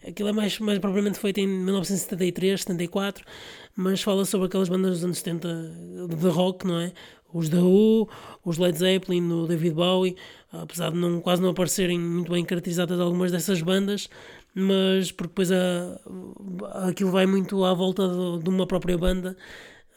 aquilo 0.08 0.30
é 0.30 0.32
mais, 0.32 0.58
mais 0.58 0.80
propriamente 0.80 1.20
feito 1.20 1.39
em 1.39 1.48
1973, 1.48 2.62
74, 2.62 3.24
mas 3.75 4.01
fala 4.01 4.25
sobre 4.25 4.48
aquelas 4.48 4.68
bandas 4.68 4.94
dos 4.94 5.06
anos 5.06 5.20
70 5.20 6.18
de 6.18 6.27
rock, 6.27 6.65
não 6.65 6.80
é? 6.80 6.91
Os 7.32 7.50
The 7.50 7.60
Who, 7.60 8.10
os 8.44 8.58
Led 8.58 8.80
Zeppelin, 8.80 9.32
o 9.32 9.46
David 9.46 9.75
Bowie, 9.75 10.18
apesar 10.51 10.89
de 10.89 10.98
não, 10.98 11.22
quase 11.22 11.39
não 11.39 11.51
aparecerem 11.51 12.00
muito 12.00 12.32
bem 12.32 12.44
caracterizadas 12.44 13.00
algumas 13.00 13.32
dessas 13.32 13.62
bandas, 13.62 14.10
mas 14.53 15.12
porque 15.12 15.29
depois 15.29 15.51
a, 15.51 16.88
aquilo 16.88 17.12
vai 17.12 17.25
muito 17.25 17.63
à 17.63 17.74
volta 17.74 18.08
de, 18.08 18.43
de 18.43 18.50
uma 18.50 18.67
própria 18.67 18.98
banda, 18.98 19.36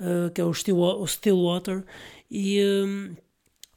uh, 0.00 0.30
que 0.30 0.40
é 0.40 0.44
o, 0.44 0.52
Still, 0.52 0.78
o 0.78 1.06
Stillwater, 1.06 1.84
e 2.30 2.60
uh, 2.62 3.16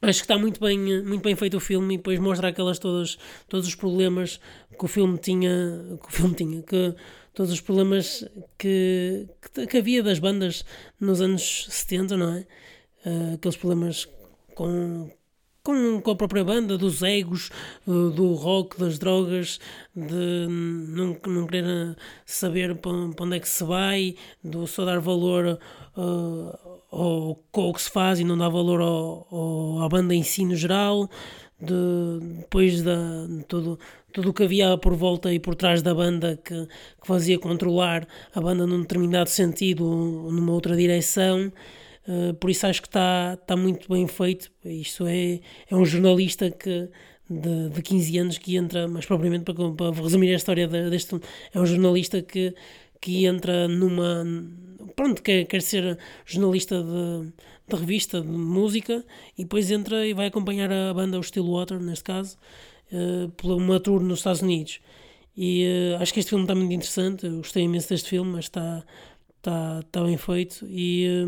acho 0.02 0.20
que 0.20 0.24
está 0.24 0.38
muito 0.38 0.60
bem, 0.60 0.78
muito 1.02 1.22
bem 1.22 1.34
feito 1.34 1.56
o 1.56 1.60
filme 1.60 1.94
e 1.94 1.96
depois 1.96 2.18
mostra 2.18 2.48
aquelas 2.48 2.78
todas, 2.78 3.18
todos 3.48 3.66
os 3.66 3.74
problemas 3.74 4.40
que 4.78 4.84
o 4.84 4.88
filme 4.88 5.18
tinha, 5.18 5.98
que 6.00 6.08
o 6.08 6.12
filme 6.12 6.34
tinha, 6.34 6.62
que 6.62 6.94
todos 7.34 7.52
os 7.52 7.60
problemas 7.60 8.24
que, 8.58 9.28
que, 9.54 9.66
que 9.66 9.78
havia 9.78 10.02
das 10.02 10.18
bandas 10.18 10.64
nos 11.00 11.20
anos 11.20 11.66
70, 11.70 12.16
não 12.16 12.34
é? 12.34 12.46
Uh, 13.06 13.34
aqueles 13.34 13.56
problemas 13.56 14.08
com, 14.54 15.08
com, 15.68 16.00
com 16.00 16.10
a 16.12 16.16
própria 16.16 16.42
banda, 16.42 16.78
dos 16.78 17.02
egos, 17.02 17.50
do 17.86 18.32
rock, 18.32 18.80
das 18.80 18.98
drogas, 18.98 19.60
de 19.94 20.46
não, 20.48 21.14
não 21.26 21.46
querer 21.46 21.94
saber 22.24 22.74
para 22.76 22.90
onde 22.90 23.36
é 23.36 23.38
que 23.38 23.46
se 23.46 23.62
vai, 23.64 24.14
do 24.42 24.66
só 24.66 24.86
dar 24.86 24.98
valor 24.98 25.58
uh, 25.94 26.58
ao, 26.90 27.38
ao 27.52 27.74
que 27.74 27.82
se 27.82 27.90
faz 27.90 28.18
e 28.18 28.24
não 28.24 28.38
dar 28.38 28.48
valor 28.48 28.80
ao, 28.80 29.28
ao, 29.30 29.82
à 29.82 29.88
banda 29.90 30.14
em 30.14 30.22
si 30.22 30.46
no 30.46 30.56
geral, 30.56 31.10
de, 31.60 32.38
depois 32.38 32.82
de 32.82 33.44
todo, 33.46 33.78
tudo 34.10 34.30
o 34.30 34.32
que 34.32 34.44
havia 34.44 34.78
por 34.78 34.94
volta 34.94 35.34
e 35.34 35.38
por 35.38 35.54
trás 35.54 35.82
da 35.82 35.94
banda 35.94 36.40
que, 36.42 36.66
que 36.66 37.06
fazia 37.06 37.38
controlar 37.38 38.08
a 38.34 38.40
banda 38.40 38.66
num 38.66 38.80
determinado 38.80 39.28
sentido 39.28 39.84
ou 39.84 40.32
numa 40.32 40.52
outra 40.54 40.74
direção. 40.74 41.52
Uh, 42.08 42.32
por 42.34 42.48
isso 42.48 42.66
acho 42.66 42.80
que 42.80 42.88
está 42.88 43.36
tá 43.36 43.54
muito 43.54 43.92
bem 43.92 44.06
feito. 44.08 44.50
Isto 44.64 45.06
é, 45.06 45.40
é 45.70 45.76
um 45.76 45.84
jornalista 45.84 46.50
que 46.50 46.88
de, 47.28 47.68
de 47.68 47.82
15 47.82 48.18
anos 48.18 48.38
que 48.38 48.56
entra, 48.56 48.88
mas 48.88 49.04
propriamente 49.04 49.44
para, 49.44 49.70
para 49.72 50.02
resumir 50.02 50.32
a 50.32 50.36
história 50.36 50.66
deste 50.66 51.20
é 51.52 51.60
um 51.60 51.66
jornalista 51.66 52.22
que, 52.22 52.54
que 53.00 53.26
entra 53.26 53.68
numa 53.68 54.24
pronto, 54.96 55.22
quer, 55.22 55.44
quer 55.44 55.62
ser 55.62 55.98
jornalista 56.24 56.82
de, 56.82 57.32
de 57.68 57.76
revista 57.76 58.20
de 58.20 58.28
música 58.28 59.04
e 59.36 59.42
depois 59.42 59.70
entra 59.70 60.06
e 60.06 60.14
vai 60.14 60.26
acompanhar 60.26 60.72
a 60.72 60.94
banda 60.94 61.18
o 61.18 61.22
Stillwater, 61.22 61.80
neste 61.80 62.04
caso, 62.04 62.36
uh, 62.92 63.28
por 63.30 63.52
uma 63.52 63.78
tour 63.78 64.02
nos 64.02 64.20
Estados 64.20 64.42
Unidos. 64.42 64.80
E 65.36 65.94
uh, 65.96 66.02
acho 66.02 66.12
que 66.12 66.20
este 66.20 66.30
filme 66.30 66.44
está 66.44 66.54
muito 66.54 66.72
interessante, 66.72 67.26
eu 67.26 67.36
gostei 67.36 67.62
imenso 67.64 67.88
deste 67.88 68.08
filme, 68.08 68.32
mas 68.32 68.46
está, 68.46 68.84
está, 69.36 69.80
está 69.80 70.02
bem 70.02 70.16
feito 70.16 70.66
e, 70.68 71.26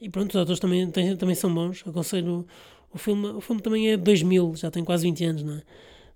e 0.00 0.08
pronto, 0.08 0.30
os 0.30 0.36
atores 0.36 0.60
também, 0.60 0.90
também 0.90 1.34
são 1.34 1.52
bons, 1.52 1.82
aconselho 1.86 2.46
o 2.92 2.98
filme, 2.98 3.26
o 3.28 3.40
filme 3.40 3.60
também 3.60 3.90
é 3.90 3.96
de 3.96 4.02
2000, 4.04 4.54
já 4.56 4.70
tem 4.70 4.84
quase 4.84 5.04
20 5.04 5.24
anos, 5.24 5.42
não 5.42 5.54
é? 5.54 5.62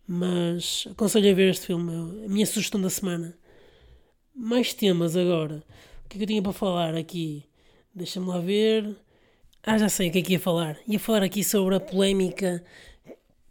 Mas 0.07 0.87
aconselho 0.91 1.31
a 1.31 1.35
ver 1.35 1.51
este 1.51 1.67
filme, 1.67 1.93
a 2.25 2.29
minha 2.29 2.47
sugestão 2.47 2.81
da 2.81 2.89
semana. 2.89 3.37
Mais 4.35 4.73
temas 4.73 5.17
agora. 5.17 5.63
O 6.05 6.09
que 6.09 6.17
é 6.17 6.19
que 6.19 6.23
eu 6.23 6.27
tinha 6.29 6.43
para 6.43 6.53
falar 6.53 6.95
aqui? 6.95 7.45
Deixa-me 7.95 8.27
lá 8.29 8.39
ver. 8.39 8.97
Ah, 9.63 9.77
já 9.77 9.89
sei 9.89 10.09
o 10.09 10.13
que 10.13 10.19
é 10.21 10.23
que 10.23 10.33
ia 10.33 10.41
falar. 10.41 10.79
Ia 10.87 10.99
falar 11.01 11.23
aqui 11.25 11.43
sobre 11.43 11.75
a 11.75 11.81
polémica. 11.81 12.65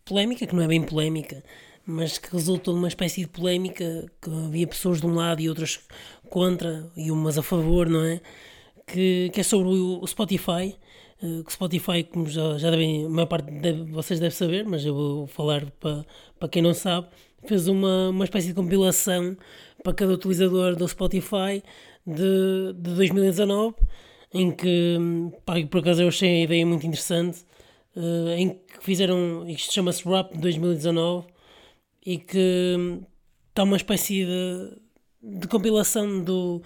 Polémica 0.06 0.48
que 0.48 0.56
não 0.56 0.64
é 0.64 0.68
bem 0.68 0.82
polémica, 0.82 1.44
mas 1.86 2.18
que 2.18 2.32
resultou 2.32 2.74
numa 2.74 2.88
espécie 2.88 3.22
de 3.22 3.28
polémica 3.28 4.10
que 4.22 4.30
havia 4.30 4.66
pessoas 4.66 5.02
de 5.02 5.06
um 5.06 5.14
lado 5.14 5.42
e 5.42 5.50
outras 5.50 5.82
contra 6.30 6.90
e 6.96 7.12
umas 7.12 7.38
a 7.38 7.44
favor, 7.44 7.90
não 7.90 8.04
é? 8.04 8.22
Que, 8.88 9.30
que 9.34 9.42
é 9.42 9.44
sobre 9.44 9.68
o 9.68 10.08
Spotify 10.08 10.78
eh, 11.22 11.42
que 11.44 11.50
o 11.50 11.52
Spotify, 11.52 12.04
como 12.04 12.28
já, 12.30 12.58
já 12.58 12.70
devem, 12.70 13.06
a 13.06 13.10
maior 13.10 13.26
parte 13.28 13.52
de 13.52 13.74
vocês 13.92 14.20
deve 14.20 14.36
saber, 14.36 14.66
mas 14.66 14.86
eu 14.86 14.94
vou 14.94 15.28
falar 15.28 15.66
para, 15.80 16.06
para 16.40 16.50
quem 16.50 16.62
não 16.62 16.74
sabe, 16.74 17.08
fez 17.46 17.68
uma, 17.68 18.10
uma 18.10 18.24
espécie 18.24 18.50
de 18.50 18.54
compilação 18.54 19.36
para 19.84 19.94
cada 19.94 20.14
utilizador 20.14 20.76
do 20.76 20.88
Spotify 20.88 21.64
de, 22.06 22.74
de 22.74 22.96
2019, 22.96 23.76
em 24.34 24.52
que, 24.52 24.98
pá, 25.46 25.56
por 25.70 25.80
acaso 25.80 26.04
eu 26.04 26.10
achei 26.10 26.42
a 26.42 26.44
ideia 26.44 26.66
muito 26.66 26.86
interessante, 26.86 27.40
uh, 27.96 28.30
em 28.38 28.50
que 28.50 28.84
fizeram, 28.84 29.48
isto 29.50 29.74
chama-se 29.74 30.08
Rap 30.08 30.38
2019, 30.38 31.28
e 32.06 32.18
que 32.20 33.00
está 33.50 33.64
uma 33.64 33.78
espécie 33.78 34.26
de, 34.26 35.40
de 35.40 35.48
compilação 35.48 36.24
do 36.24 36.62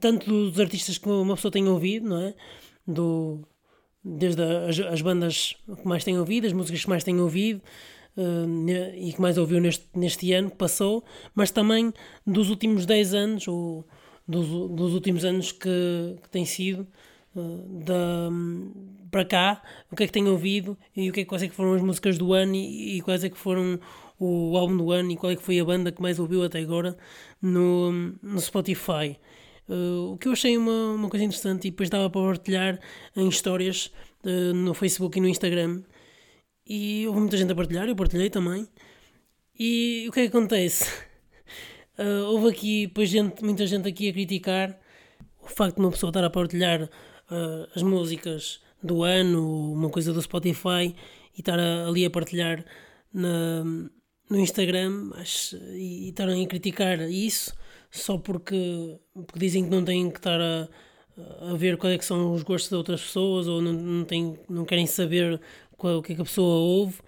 tanto 0.00 0.50
dos 0.50 0.60
artistas 0.60 0.98
que 0.98 1.08
uma 1.08 1.34
pessoa 1.34 1.52
tem 1.52 1.66
ouvido, 1.68 2.08
não 2.08 2.20
é? 2.20 2.34
do, 2.88 3.40
desde 4.02 4.42
as, 4.42 4.78
as, 4.80 5.02
bandas 5.02 5.56
que 5.66 5.86
mais 5.86 6.02
têm 6.02 6.18
ouvido, 6.18 6.46
as 6.46 6.52
músicas 6.54 6.82
que 6.82 6.88
mais 6.88 7.04
têm 7.04 7.20
ouvido 7.20 7.60
uh, 8.16 8.94
e 8.96 9.12
que 9.12 9.20
mais 9.20 9.36
ouviu 9.36 9.60
neste, 9.60 9.86
neste 9.94 10.32
ano 10.32 10.50
que 10.50 10.56
passou, 10.56 11.04
mas 11.34 11.50
também 11.50 11.92
dos 12.26 12.48
últimos 12.48 12.86
10 12.86 13.14
anos 13.14 13.48
ou 13.48 13.86
dos, 14.26 14.46
dos 14.46 14.94
últimos 14.94 15.24
anos 15.24 15.52
que, 15.52 16.16
que 16.22 16.30
tem 16.30 16.46
sido 16.46 16.86
uh, 17.36 17.84
da, 17.84 18.30
para 19.10 19.24
cá, 19.24 19.62
o 19.92 19.96
que 19.96 20.04
é 20.04 20.06
que 20.06 20.12
têm 20.12 20.26
ouvido 20.26 20.76
e 20.96 21.10
o 21.10 21.12
que 21.12 21.20
é, 21.20 21.24
quais 21.26 21.42
é 21.42 21.48
que 21.48 21.54
foram 21.54 21.74
as 21.74 21.82
músicas 21.82 22.16
do 22.16 22.32
ano 22.32 22.54
e, 22.54 22.96
e 22.96 23.00
quais 23.02 23.22
é 23.22 23.28
que 23.28 23.38
foram 23.38 23.78
o 24.18 24.56
álbum 24.56 24.76
do 24.76 24.90
ano 24.90 25.12
e 25.12 25.16
qual 25.16 25.30
é 25.30 25.36
que 25.36 25.42
foi 25.42 25.60
a 25.60 25.64
banda 25.64 25.92
que 25.92 26.02
mais 26.02 26.18
ouviu 26.18 26.42
até 26.42 26.58
agora 26.58 26.96
no, 27.40 27.92
no 28.22 28.40
Spotify. 28.40 29.16
Uh, 29.68 30.12
o 30.12 30.18
que 30.18 30.26
eu 30.26 30.32
achei 30.32 30.56
uma, 30.56 30.92
uma 30.92 31.10
coisa 31.10 31.24
interessante 31.24 31.68
e 31.68 31.70
depois 31.70 31.90
dava 31.90 32.08
para 32.08 32.22
partilhar 32.22 32.80
em 33.14 33.28
histórias 33.28 33.92
uh, 34.24 34.54
no 34.54 34.72
Facebook 34.72 35.18
e 35.18 35.20
no 35.20 35.28
Instagram. 35.28 35.82
E 36.66 37.06
houve 37.06 37.20
muita 37.20 37.36
gente 37.36 37.52
a 37.52 37.54
partilhar, 37.54 37.86
eu 37.86 37.94
partilhei 37.94 38.30
também. 38.30 38.66
E 39.58 40.06
o 40.08 40.12
que 40.12 40.20
é 40.20 40.22
que 40.22 40.28
acontece? 40.28 40.90
Uh, 41.98 42.24
houve 42.32 42.48
aqui 42.48 42.86
depois 42.86 43.10
gente, 43.10 43.44
muita 43.44 43.66
gente 43.66 43.86
aqui 43.86 44.08
a 44.08 44.12
criticar 44.12 44.78
o 45.42 45.48
facto 45.48 45.76
de 45.76 45.80
uma 45.82 45.90
pessoa 45.90 46.10
estar 46.10 46.24
a 46.24 46.30
partilhar 46.30 46.88
as 47.74 47.82
músicas 47.82 48.60
do 48.82 49.02
ano, 49.02 49.72
uma 49.72 49.90
coisa 49.90 50.14
do 50.14 50.22
Spotify 50.22 50.94
e 51.36 51.40
estar 51.40 51.58
a, 51.58 51.86
ali 51.86 52.06
a 52.06 52.10
partilhar 52.10 52.64
na, 53.12 53.64
no 54.30 54.38
Instagram 54.38 55.10
e, 55.74 56.06
e 56.06 56.08
estarem 56.08 56.42
a 56.42 56.48
criticar 56.48 57.00
isso 57.10 57.52
só 57.90 58.18
porque, 58.18 58.98
porque 59.14 59.38
dizem 59.38 59.64
que 59.64 59.70
não 59.70 59.84
têm 59.84 60.10
que 60.10 60.18
estar 60.18 60.40
a, 60.40 60.68
a 61.50 61.54
ver 61.54 61.76
quais 61.76 61.98
é 61.98 62.02
são 62.02 62.32
os 62.32 62.42
gostos 62.42 62.70
de 62.70 62.76
outras 62.76 63.02
pessoas 63.02 63.48
ou 63.48 63.60
não, 63.60 63.72
não, 63.72 64.04
têm, 64.04 64.38
não 64.48 64.64
querem 64.64 64.86
saber 64.86 65.40
qual, 65.76 65.98
o 65.98 66.02
que 66.02 66.12
é 66.12 66.16
que 66.16 66.22
a 66.22 66.24
pessoa 66.24 66.56
ouve. 66.56 67.00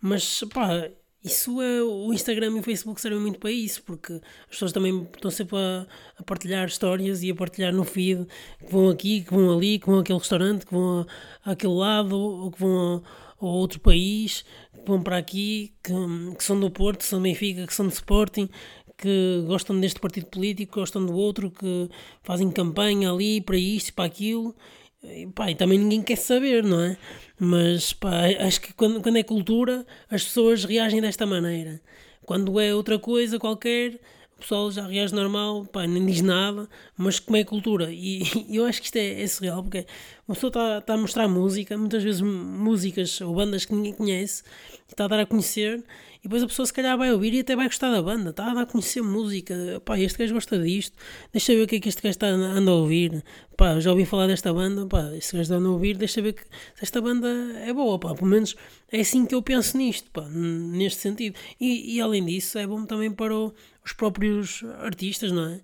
Mas 0.00 0.44
pá, 0.52 0.90
isso 1.24 1.60
é 1.60 1.82
o 1.82 2.12
Instagram 2.12 2.56
e 2.56 2.60
o 2.60 2.62
Facebook 2.62 3.00
servem 3.00 3.20
muito 3.20 3.40
para 3.40 3.50
isso, 3.50 3.82
porque 3.82 4.12
as 4.12 4.50
pessoas 4.50 4.72
também 4.72 5.08
estão 5.12 5.30
sempre 5.30 5.56
a, 5.56 5.86
a, 6.18 6.22
partilhar 6.22 6.66
histórias 6.68 7.22
e 7.22 7.30
a 7.30 7.34
partilhar 7.34 7.72
no 7.72 7.84
feed 7.84 8.26
que 8.60 8.70
vão 8.70 8.88
aqui, 8.88 9.22
que 9.22 9.34
vão 9.34 9.56
ali, 9.56 9.78
que 9.78 9.86
vão 9.86 9.98
àquele 9.98 10.18
restaurante, 10.18 10.64
que 10.66 10.72
vão 10.72 11.04
àquele 11.44 11.74
lado, 11.74 12.16
ou 12.16 12.50
que 12.52 12.60
vão 12.60 13.02
a, 13.40 13.44
a 13.44 13.48
outro 13.48 13.80
país, 13.80 14.44
que 14.72 14.86
vão 14.86 15.02
para 15.02 15.16
aqui, 15.16 15.74
que, 15.82 15.92
que 16.36 16.44
são 16.44 16.60
do 16.60 16.70
Porto, 16.70 17.00
que 17.00 17.06
são 17.06 17.18
do 17.18 17.24
Benfica, 17.24 17.66
que 17.66 17.74
são 17.74 17.88
do 17.88 17.92
Sporting, 17.92 18.48
que 18.96 19.44
gostam 19.46 19.78
deste 19.80 20.00
partido 20.00 20.26
político, 20.26 20.80
gostam 20.80 21.04
do 21.04 21.14
outro, 21.14 21.50
que 21.50 21.90
fazem 22.22 22.50
campanha 22.50 23.10
ali 23.10 23.40
para 23.40 23.56
isto, 23.56 23.92
para 23.92 24.04
aquilo. 24.04 24.54
E, 25.02 25.26
pá, 25.26 25.50
e 25.50 25.54
também 25.54 25.78
ninguém 25.78 26.02
quer 26.02 26.16
saber, 26.16 26.64
não 26.64 26.80
é? 26.80 26.96
Mas 27.38 27.92
pá, 27.92 28.26
acho 28.40 28.60
que 28.60 28.72
quando, 28.72 29.00
quando 29.02 29.18
é 29.18 29.22
cultura, 29.22 29.86
as 30.10 30.24
pessoas 30.24 30.64
reagem 30.64 31.00
desta 31.00 31.26
maneira. 31.26 31.80
Quando 32.24 32.58
é 32.58 32.74
outra 32.74 32.98
coisa 32.98 33.38
qualquer, 33.38 34.00
o 34.36 34.40
pessoal 34.40 34.70
já 34.70 34.86
reage 34.86 35.14
normal, 35.14 35.64
pá, 35.64 35.86
nem 35.86 36.04
diz 36.04 36.20
nada, 36.20 36.68
mas 36.96 37.18
como 37.18 37.36
é 37.36 37.44
cultura? 37.44 37.88
E, 37.96 38.22
eu 38.54 38.64
acho 38.66 38.80
que 38.80 38.86
isto 38.86 38.96
é, 38.96 39.22
é 39.22 39.26
surreal, 39.26 39.62
porque 39.62 39.86
uma 40.28 40.34
pessoa 40.34 40.50
está, 40.50 40.78
está 40.78 40.94
a 40.94 40.98
mostrar 40.98 41.28
música, 41.28 41.76
muitas 41.76 42.02
vezes 42.02 42.20
músicas 42.20 43.20
ou 43.20 43.34
bandas 43.34 43.64
que 43.64 43.74
ninguém 43.74 43.92
conhece, 43.92 44.42
está 44.88 45.06
a 45.06 45.08
dar 45.08 45.20
a 45.20 45.26
conhecer, 45.26 45.82
e 46.18 46.22
depois 46.24 46.42
a 46.42 46.46
pessoa 46.46 46.66
se 46.66 46.72
calhar 46.72 46.98
vai 46.98 47.12
ouvir 47.12 47.32
e 47.34 47.40
até 47.40 47.54
vai 47.54 47.66
gostar 47.66 47.90
da 47.90 48.02
banda, 48.02 48.30
está 48.30 48.50
a 48.50 48.54
dar 48.54 48.62
a 48.62 48.66
conhecer 48.66 49.00
música. 49.00 49.80
Pá, 49.84 49.96
este 49.98 50.18
gajo 50.18 50.34
gosta 50.34 50.58
disto, 50.58 50.96
deixa 51.32 51.54
ver 51.54 51.62
o 51.62 51.66
que 51.68 51.76
é 51.76 51.80
que 51.80 51.88
este 51.88 52.02
gajo 52.02 52.10
está, 52.10 52.26
anda 52.26 52.70
a 52.70 52.74
ouvir. 52.74 53.22
Pá, 53.56 53.78
já 53.78 53.90
ouvi 53.90 54.04
falar 54.04 54.26
desta 54.26 54.52
banda, 54.52 54.86
pá, 54.86 55.12
este 55.14 55.36
gajo 55.36 55.54
anda 55.54 55.68
a 55.68 55.70
ouvir, 55.70 55.96
deixa 55.96 56.20
ver 56.20 56.32
que 56.32 56.42
se 56.42 56.82
esta 56.82 57.00
banda 57.00 57.28
é 57.64 57.72
boa, 57.72 57.98
pá, 57.98 58.12
pelo 58.14 58.26
menos 58.26 58.56
é 58.90 59.00
assim 59.00 59.24
que 59.24 59.34
eu 59.34 59.42
penso 59.42 59.78
nisto, 59.78 60.10
pá, 60.10 60.28
neste 60.28 61.00
sentido. 61.00 61.36
E, 61.60 61.94
e 61.94 62.00
além 62.00 62.24
disso, 62.24 62.58
é 62.58 62.66
bom 62.66 62.84
também 62.84 63.12
para 63.12 63.32
o, 63.32 63.54
os 63.86 63.92
próprios 63.92 64.64
artistas, 64.80 65.30
não 65.30 65.46
é? 65.48 65.60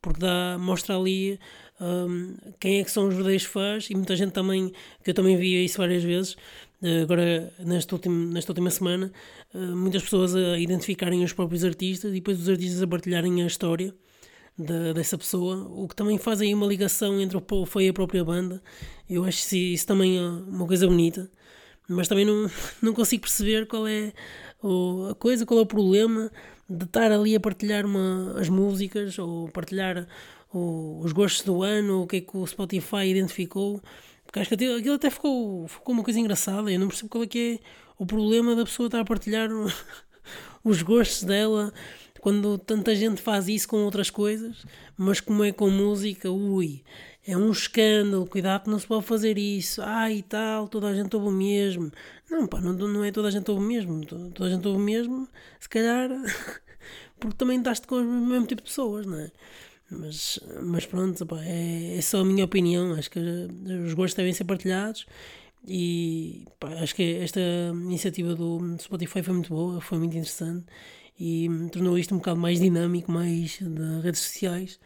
Porque 0.00 0.18
dá, 0.18 0.56
mostra 0.58 0.96
ali 0.96 1.38
um, 1.78 2.34
quem 2.58 2.80
é 2.80 2.84
que 2.84 2.90
são 2.90 3.06
os 3.06 3.14
verdadeiros 3.14 3.44
fãs 3.44 3.90
e 3.90 3.94
muita 3.94 4.16
gente 4.16 4.32
também, 4.32 4.72
que 5.04 5.10
eu 5.10 5.14
também 5.14 5.36
vi 5.36 5.62
isso 5.62 5.76
várias 5.76 6.02
vezes, 6.02 6.36
eh, 6.82 7.02
agora 7.02 7.52
nesta 7.58 7.94
última, 7.94 8.32
nesta 8.32 8.52
última 8.52 8.70
semana, 8.70 9.12
eh, 9.54 9.58
muitas 9.58 10.02
pessoas 10.02 10.34
a 10.34 10.58
identificarem 10.58 11.22
os 11.22 11.34
próprios 11.34 11.64
artistas 11.64 12.12
e 12.12 12.14
depois 12.14 12.40
os 12.40 12.48
artistas 12.48 12.82
a 12.82 12.86
partilharem 12.86 13.42
a 13.42 13.46
história 13.46 13.94
de, 14.58 14.94
dessa 14.94 15.18
pessoa, 15.18 15.68
o 15.68 15.86
que 15.86 15.94
também 15.94 16.16
faz 16.16 16.40
aí 16.40 16.54
uma 16.54 16.66
ligação 16.66 17.20
entre 17.20 17.36
o 17.36 17.66
foi 17.66 17.88
a 17.88 17.92
própria 17.92 18.24
banda. 18.24 18.62
Eu 19.08 19.24
acho 19.24 19.46
que 19.48 19.74
isso 19.74 19.86
também 19.86 20.18
é 20.18 20.22
uma 20.22 20.66
coisa 20.66 20.86
bonita, 20.86 21.30
mas 21.88 22.08
também 22.08 22.24
não, 22.24 22.50
não 22.80 22.94
consigo 22.94 23.22
perceber 23.22 23.66
qual 23.66 23.86
é 23.86 24.12
a 25.10 25.14
coisa, 25.14 25.44
qual 25.44 25.60
é 25.60 25.62
o 25.62 25.66
problema 25.66 26.30
de 26.68 26.84
estar 26.84 27.12
ali 27.12 27.36
a 27.36 27.40
partilhar 27.40 27.86
uma, 27.86 28.38
as 28.40 28.48
músicas 28.48 29.18
ou 29.18 29.48
partilhar 29.48 30.06
o, 30.52 31.00
os 31.02 31.12
gostos 31.12 31.44
do 31.44 31.62
ano, 31.62 32.02
o 32.02 32.06
que 32.06 32.16
é 32.16 32.20
que 32.20 32.36
o 32.36 32.46
Spotify 32.46 33.06
identificou 33.06 33.80
porque 34.26 34.40
acho 34.40 34.56
que 34.56 34.64
aquilo, 34.64 34.94
até 34.94 35.08
ficou, 35.08 35.66
ficou 35.68 35.94
uma 35.94 36.02
coisa 36.02 36.18
engraçada. 36.20 36.70
Eu 36.70 36.80
não 36.80 36.88
percebo 36.88 37.08
qual 37.08 37.24
é 37.24 37.26
que 37.26 37.60
é 37.62 37.66
o 37.98 38.04
problema 38.04 38.54
da 38.54 38.64
pessoa 38.64 38.88
estar 38.88 39.00
a 39.00 39.04
partilhar 39.04 39.48
os 40.62 40.82
gostos 40.82 41.22
dela 41.22 41.72
quando 42.20 42.58
tanta 42.58 42.94
gente 42.94 43.20
faz 43.20 43.48
isso 43.48 43.68
com 43.68 43.84
outras 43.84 44.10
coisas, 44.10 44.64
mas 44.96 45.20
como 45.20 45.44
é 45.44 45.52
com 45.52 45.70
música, 45.70 46.30
ui, 46.30 46.82
é 47.26 47.36
um 47.36 47.50
escândalo, 47.50 48.26
cuidado 48.26 48.70
não 48.70 48.78
se 48.78 48.86
pode 48.86 49.04
fazer 49.04 49.36
isso, 49.38 49.82
ai 49.82 50.16
e 50.18 50.22
tal, 50.22 50.68
toda 50.68 50.88
a 50.88 50.94
gente 50.94 51.14
ouve 51.16 51.28
o 51.28 51.32
mesmo. 51.32 51.90
Não, 52.30 52.46
pá, 52.46 52.60
não, 52.60 52.72
não 52.72 53.04
é 53.04 53.10
toda 53.10 53.28
a 53.28 53.30
gente 53.30 53.50
ouve 53.50 53.64
o 53.64 53.66
mesmo, 53.66 54.04
toda 54.06 54.46
a 54.46 54.50
gente 54.50 54.66
ouve 54.66 54.80
o 54.80 54.84
mesmo, 54.84 55.28
se 55.58 55.68
calhar, 55.68 56.10
porque 57.18 57.36
também 57.36 57.58
estás 57.58 57.80
com 57.80 57.96
o 57.96 58.26
mesmo 58.26 58.46
tipo 58.46 58.62
de 58.62 58.68
pessoas, 58.68 59.06
não 59.06 59.18
é? 59.18 59.30
Mas, 59.90 60.40
mas 60.62 60.84
pronto, 60.86 61.22
opa, 61.22 61.40
é, 61.44 61.96
é 61.96 62.00
só 62.00 62.20
a 62.20 62.24
minha 62.24 62.44
opinião. 62.44 62.94
Acho 62.94 63.10
que 63.10 63.20
os 63.20 63.94
gostos 63.94 64.14
devem 64.14 64.32
ser 64.32 64.44
partilhados. 64.44 65.06
E 65.66 66.44
pá, 66.60 66.68
acho 66.80 66.94
que 66.94 67.16
esta 67.16 67.40
iniciativa 67.72 68.34
do 68.34 68.76
Spotify 68.80 69.22
foi 69.22 69.32
muito 69.32 69.48
boa, 69.50 69.80
foi 69.80 69.98
muito 69.98 70.16
interessante 70.16 70.66
e 71.18 71.48
tornou 71.72 71.98
isto 71.98 72.14
um 72.14 72.18
bocado 72.18 72.40
mais 72.40 72.60
dinâmico, 72.60 73.10
mais 73.10 73.58
de 73.58 74.00
redes 74.02 74.20
sociais. 74.20 74.78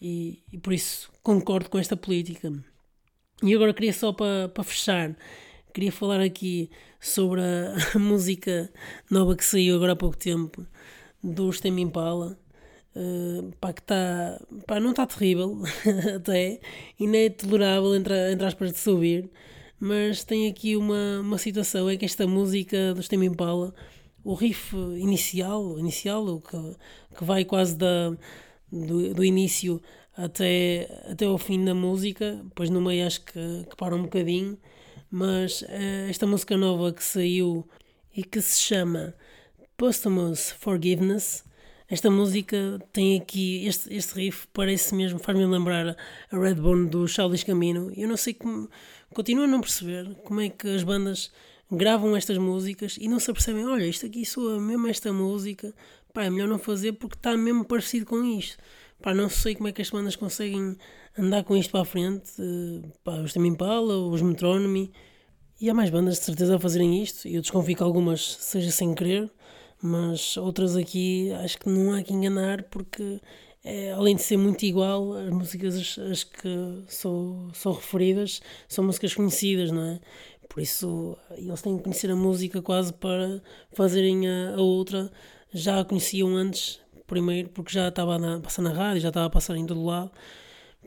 E, 0.00 0.42
e 0.52 0.58
por 0.58 0.72
isso 0.72 1.10
concordo 1.22 1.68
com 1.68 1.78
esta 1.78 1.96
política. 1.96 2.52
E 3.42 3.54
agora 3.54 3.74
queria 3.74 3.92
só 3.92 4.12
para, 4.12 4.48
para 4.48 4.64
fechar, 4.64 5.16
queria 5.72 5.92
falar 5.92 6.20
aqui 6.20 6.70
sobre 7.00 7.40
a, 7.40 7.74
a, 7.96 7.98
música 7.98 8.70
nova 9.10 9.36
que 9.36 9.44
saiu 9.44 9.76
agora 9.76 9.92
há 9.92 9.96
pouco 9.96 10.16
tempo 10.16 10.66
do 11.22 11.52
Stem 11.52 11.80
Impala. 11.80 12.38
Uh, 12.94 13.52
pá, 13.60 13.72
que 13.72 13.80
está, 13.80 14.40
pá, 14.66 14.80
não 14.80 14.90
está 14.90 15.06
terrível 15.06 15.62
até, 16.16 16.60
e 16.98 17.06
nem 17.06 17.26
é 17.26 17.30
tolerável 17.30 17.94
entre, 17.94 18.32
entre 18.32 18.44
aspas 18.44 18.72
de 18.72 18.78
subir, 18.78 19.30
mas 19.78 20.24
tem 20.24 20.48
aqui 20.48 20.76
uma, 20.76 21.20
uma 21.20 21.38
situação, 21.38 21.88
é 21.88 21.96
que 21.96 22.04
esta 22.04 22.26
música 22.26 22.92
do 22.92 23.00
Stem 23.00 23.24
Impala, 23.24 23.72
o 24.24 24.34
riff 24.34 24.74
inicial, 24.76 25.78
inicial 25.78 26.26
o 26.26 26.40
que, 26.40 26.76
que 27.16 27.24
vai 27.24 27.44
quase 27.44 27.76
da, 27.76 28.10
do, 28.70 29.14
do 29.14 29.24
início 29.24 29.80
até, 30.16 31.04
até 31.10 31.24
ao 31.26 31.38
fim 31.38 31.64
da 31.64 31.74
música, 31.74 32.40
depois 32.44 32.70
no 32.70 32.80
meio 32.80 33.06
acho 33.06 33.22
que, 33.22 33.66
que 33.68 33.76
para 33.76 33.94
um 33.94 34.02
bocadinho, 34.02 34.58
mas 35.10 35.62
uh, 35.62 36.08
esta 36.08 36.26
música 36.26 36.56
nova 36.56 36.92
que 36.92 37.02
saiu 37.02 37.66
e 38.14 38.22
que 38.22 38.40
se 38.40 38.60
chama 38.60 39.14
Posthumous 39.76 40.50
Forgiveness, 40.52 41.44
esta 41.88 42.08
música 42.08 42.78
tem 42.92 43.18
aqui, 43.18 43.66
este, 43.66 43.92
este 43.92 44.14
riff 44.14 44.46
parece 44.52 44.94
mesmo, 44.94 45.18
faz-me 45.18 45.44
lembrar 45.44 45.96
a 46.30 46.38
Redbone 46.38 46.88
do 46.88 47.08
Charles 47.08 47.42
Camino. 47.42 47.92
Eu 47.96 48.06
não 48.06 48.16
sei 48.16 48.32
como, 48.32 48.70
continuo 49.12 49.42
a 49.42 49.48
não 49.48 49.60
perceber 49.60 50.14
como 50.22 50.40
é 50.40 50.48
que 50.48 50.68
as 50.68 50.84
bandas 50.84 51.32
gravam 51.70 52.16
estas 52.16 52.38
músicas 52.38 52.96
e 53.00 53.08
não 53.08 53.20
se 53.20 53.30
apercebem, 53.30 53.66
olha, 53.66 53.84
isto 53.84 54.06
aqui 54.06 54.24
soa 54.24 54.60
mesmo 54.60 54.88
esta 54.88 55.12
música, 55.12 55.72
pá, 56.12 56.24
é 56.24 56.30
melhor 56.30 56.48
não 56.48 56.58
fazer 56.58 56.92
porque 56.92 57.16
está 57.16 57.36
mesmo 57.36 57.64
parecido 57.64 58.06
com 58.06 58.22
isto. 58.24 58.58
Pá, 59.00 59.14
não 59.14 59.30
sei 59.30 59.54
como 59.54 59.68
é 59.68 59.72
que 59.72 59.80
as 59.80 59.90
bandas 59.90 60.16
conseguem 60.16 60.76
andar 61.16 61.44
com 61.44 61.56
isto 61.56 61.70
para 61.70 61.80
a 61.80 61.84
frente. 61.84 62.30
Uh, 62.38 62.82
pá, 63.02 63.12
os 63.20 63.32
Tame 63.32 63.48
Impala, 63.48 63.96
os 63.96 64.20
Metronomy. 64.20 64.92
E 65.60 65.68
há 65.70 65.74
mais 65.74 65.90
bandas 65.90 66.18
de 66.18 66.24
certeza 66.24 66.56
a 66.56 66.58
fazerem 66.58 67.02
isto. 67.02 67.28
Eu 67.28 67.40
desconfio 67.40 67.76
que 67.76 67.82
algumas 67.82 68.36
seja 68.36 68.70
sem 68.70 68.94
querer, 68.94 69.30
mas 69.82 70.36
outras 70.36 70.76
aqui 70.76 71.32
acho 71.32 71.58
que 71.58 71.68
não 71.68 71.92
há 71.92 72.02
que 72.02 72.12
enganar 72.12 72.62
porque 72.64 73.20
é, 73.62 73.92
além 73.92 74.16
de 74.16 74.22
ser 74.22 74.38
muito 74.38 74.64
igual, 74.64 75.12
as 75.12 75.28
músicas 75.30 75.76
as, 75.76 75.98
as 75.98 76.24
que 76.24 76.48
são, 76.86 77.50
são 77.52 77.72
referidas 77.72 78.40
são 78.66 78.82
músicas 78.84 79.14
conhecidas, 79.14 79.70
não 79.70 79.82
é? 79.82 80.00
Por 80.50 80.60
isso 80.60 81.16
eles 81.38 81.62
têm 81.62 81.76
que 81.76 81.84
conhecer 81.84 82.10
a 82.10 82.16
música 82.16 82.60
quase 82.60 82.92
para 82.92 83.40
fazerem 83.72 84.28
a, 84.28 84.56
a 84.56 84.60
outra. 84.60 85.08
Já 85.52 85.78
a 85.78 85.84
conheciam 85.84 86.36
antes, 86.36 86.80
primeiro 87.06 87.48
porque 87.50 87.72
já 87.72 87.88
estava 87.88 88.16
a 88.16 88.40
passar 88.40 88.62
na 88.62 88.72
rádio, 88.72 89.00
já 89.00 89.08
estava 89.08 89.26
a 89.26 89.30
passar 89.30 89.56
em 89.56 89.64
todo 89.64 89.84
lado, 89.84 90.10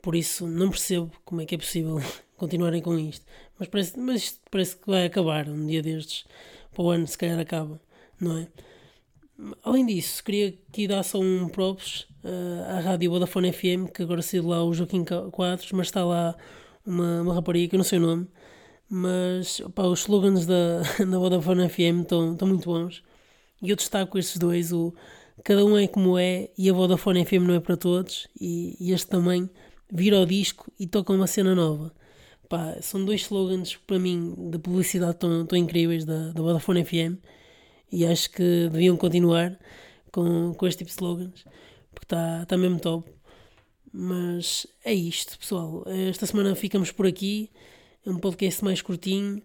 por 0.02 0.16
isso 0.16 0.46
não 0.48 0.70
percebo 0.70 1.10
como 1.24 1.42
é 1.42 1.46
que 1.46 1.56
é 1.56 1.58
possível 1.58 2.02
continuarem 2.36 2.82
com 2.82 3.00
isto. 3.00 3.26
Mas 3.58 3.70
parece, 3.70 3.98
mas 3.98 4.24
isto 4.24 4.42
parece 4.52 4.76
que 4.76 4.86
vai 4.86 5.06
acabar 5.06 5.48
um 5.48 5.66
dia 5.66 5.82
destes, 5.82 6.26
para 6.74 6.84
o 6.84 6.90
ano 6.90 7.08
se 7.08 7.18
calhar 7.18 7.40
acaba, 7.40 7.80
não 8.20 8.38
é? 8.38 8.48
Além 9.64 9.86
disso, 9.86 10.22
queria 10.24 10.54
que 10.74 10.88
dar 10.90 11.04
só 11.04 11.20
um 11.20 11.48
props 11.48 12.02
uh, 12.24 12.78
à 12.78 12.80
rádio 12.82 13.12
Vodafone 13.12 13.54
FM, 13.54 13.92
que 13.94 14.04
agora 14.04 14.22
saiu 14.22 14.46
lá 14.48 14.62
o 14.64 14.74
Joaquim 14.74 15.06
Quadros, 15.32 15.72
mas 15.72 15.88
está 15.88 16.04
lá 16.04 16.36
uma, 16.86 17.22
uma 17.22 17.34
rapariga 17.34 17.70
que 17.70 17.76
eu 17.76 17.80
não 17.80 17.86
sei 17.86 18.00
o 18.00 18.02
nome, 18.02 18.28
mas 18.90 19.60
opa, 19.62 19.84
os 19.88 20.02
slogans 20.02 20.46
da, 20.46 20.82
da 21.00 21.18
Vodafone 21.18 21.70
FM 21.70 22.02
estão, 22.02 22.34
estão 22.34 22.48
muito 22.48 22.66
bons. 22.66 23.04
E 23.62 23.70
eu 23.70 23.76
destaco 23.76 24.18
estes 24.18 24.38
dois, 24.38 24.72
o 24.74 24.94
cada 25.44 25.66
um 25.66 25.78
é 25.78 25.88
como 25.88 26.18
é 26.18 26.50
e 26.58 26.70
a 26.70 26.74
Vodafone 26.74 27.26
FM 27.26 27.48
não 27.48 27.56
é 27.56 27.60
para 27.60 27.78
todos 27.78 28.28
e, 28.40 28.78
e 28.80 28.92
este 28.92 29.08
também 29.08 29.50
vira 29.92 30.20
o 30.20 30.26
disco 30.26 30.72
e 30.80 30.88
toca 30.88 31.14
uma 31.14 31.28
cena 31.28 31.56
nova. 31.56 31.94
Pá, 32.50 32.78
são 32.82 33.04
dois 33.04 33.22
slogans 33.22 33.76
para 33.88 33.98
mim 34.00 34.36
de 34.52 34.60
publicidade 34.60 35.18
tão, 35.18 35.46
tão 35.46 35.58
incríveis 35.58 36.06
da, 36.06 36.32
da 36.32 36.42
Vodafone 36.42 36.86
FM 36.86 37.18
e 37.92 38.06
acho 38.06 38.30
que 38.32 38.70
deviam 38.72 38.98
continuar 38.98 39.58
com, 40.12 40.54
com 40.54 40.68
este 40.68 40.80
tipo 40.80 40.90
de 40.90 40.96
slogans 40.96 41.46
porque 41.94 42.06
está 42.06 42.46
tá 42.46 42.58
mesmo 42.58 42.80
top. 42.80 43.10
Mas 43.92 44.66
é 44.84 44.94
isto, 44.94 45.38
pessoal. 45.38 45.84
Esta 45.88 46.26
semana 46.26 46.56
ficamos 46.56 46.92
por 46.92 47.06
aqui. 47.06 47.52
É 48.06 48.10
um 48.10 48.18
podcast 48.18 48.64
mais 48.64 48.82
curtinho. 48.82 49.42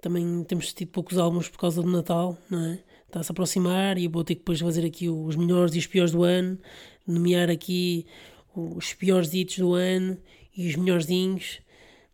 Também 0.00 0.44
temos 0.44 0.72
tido 0.72 0.88
poucos 0.88 1.16
álbuns 1.16 1.48
por 1.48 1.58
causa 1.58 1.82
do 1.82 1.90
Natal, 1.90 2.36
não 2.50 2.64
é? 2.66 2.82
está 3.12 3.20
a 3.20 3.22
se 3.22 3.30
aproximar 3.30 3.98
e 3.98 4.08
vou 4.08 4.24
ter 4.24 4.34
que 4.34 4.40
depois 4.40 4.58
fazer 4.58 4.86
aqui 4.86 5.06
os 5.08 5.36
melhores 5.36 5.74
e 5.74 5.78
os 5.78 5.86
piores 5.86 6.12
do 6.12 6.24
ano, 6.24 6.58
nomear 7.06 7.50
aqui 7.50 8.06
os 8.54 8.94
piores 8.94 9.32
hits 9.34 9.58
do 9.58 9.74
ano 9.74 10.16
e 10.56 10.66
os 10.66 10.76
melhorzinhos. 10.76 11.60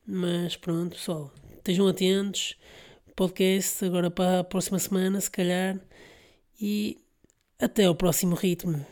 Mas 0.05 0.57
pronto, 0.57 0.97
pessoal, 0.97 1.33
estejam 1.57 1.87
atentos. 1.87 2.57
Podcast 3.15 3.85
agora 3.85 4.11
para 4.11 4.41
a 4.41 4.45
próxima 4.45 4.79
semana, 4.79 5.21
se 5.21 5.31
calhar. 5.31 5.79
E 6.61 6.99
até 7.61 7.85
ao 7.85 7.95
próximo 7.95 8.35
ritmo. 8.35 8.85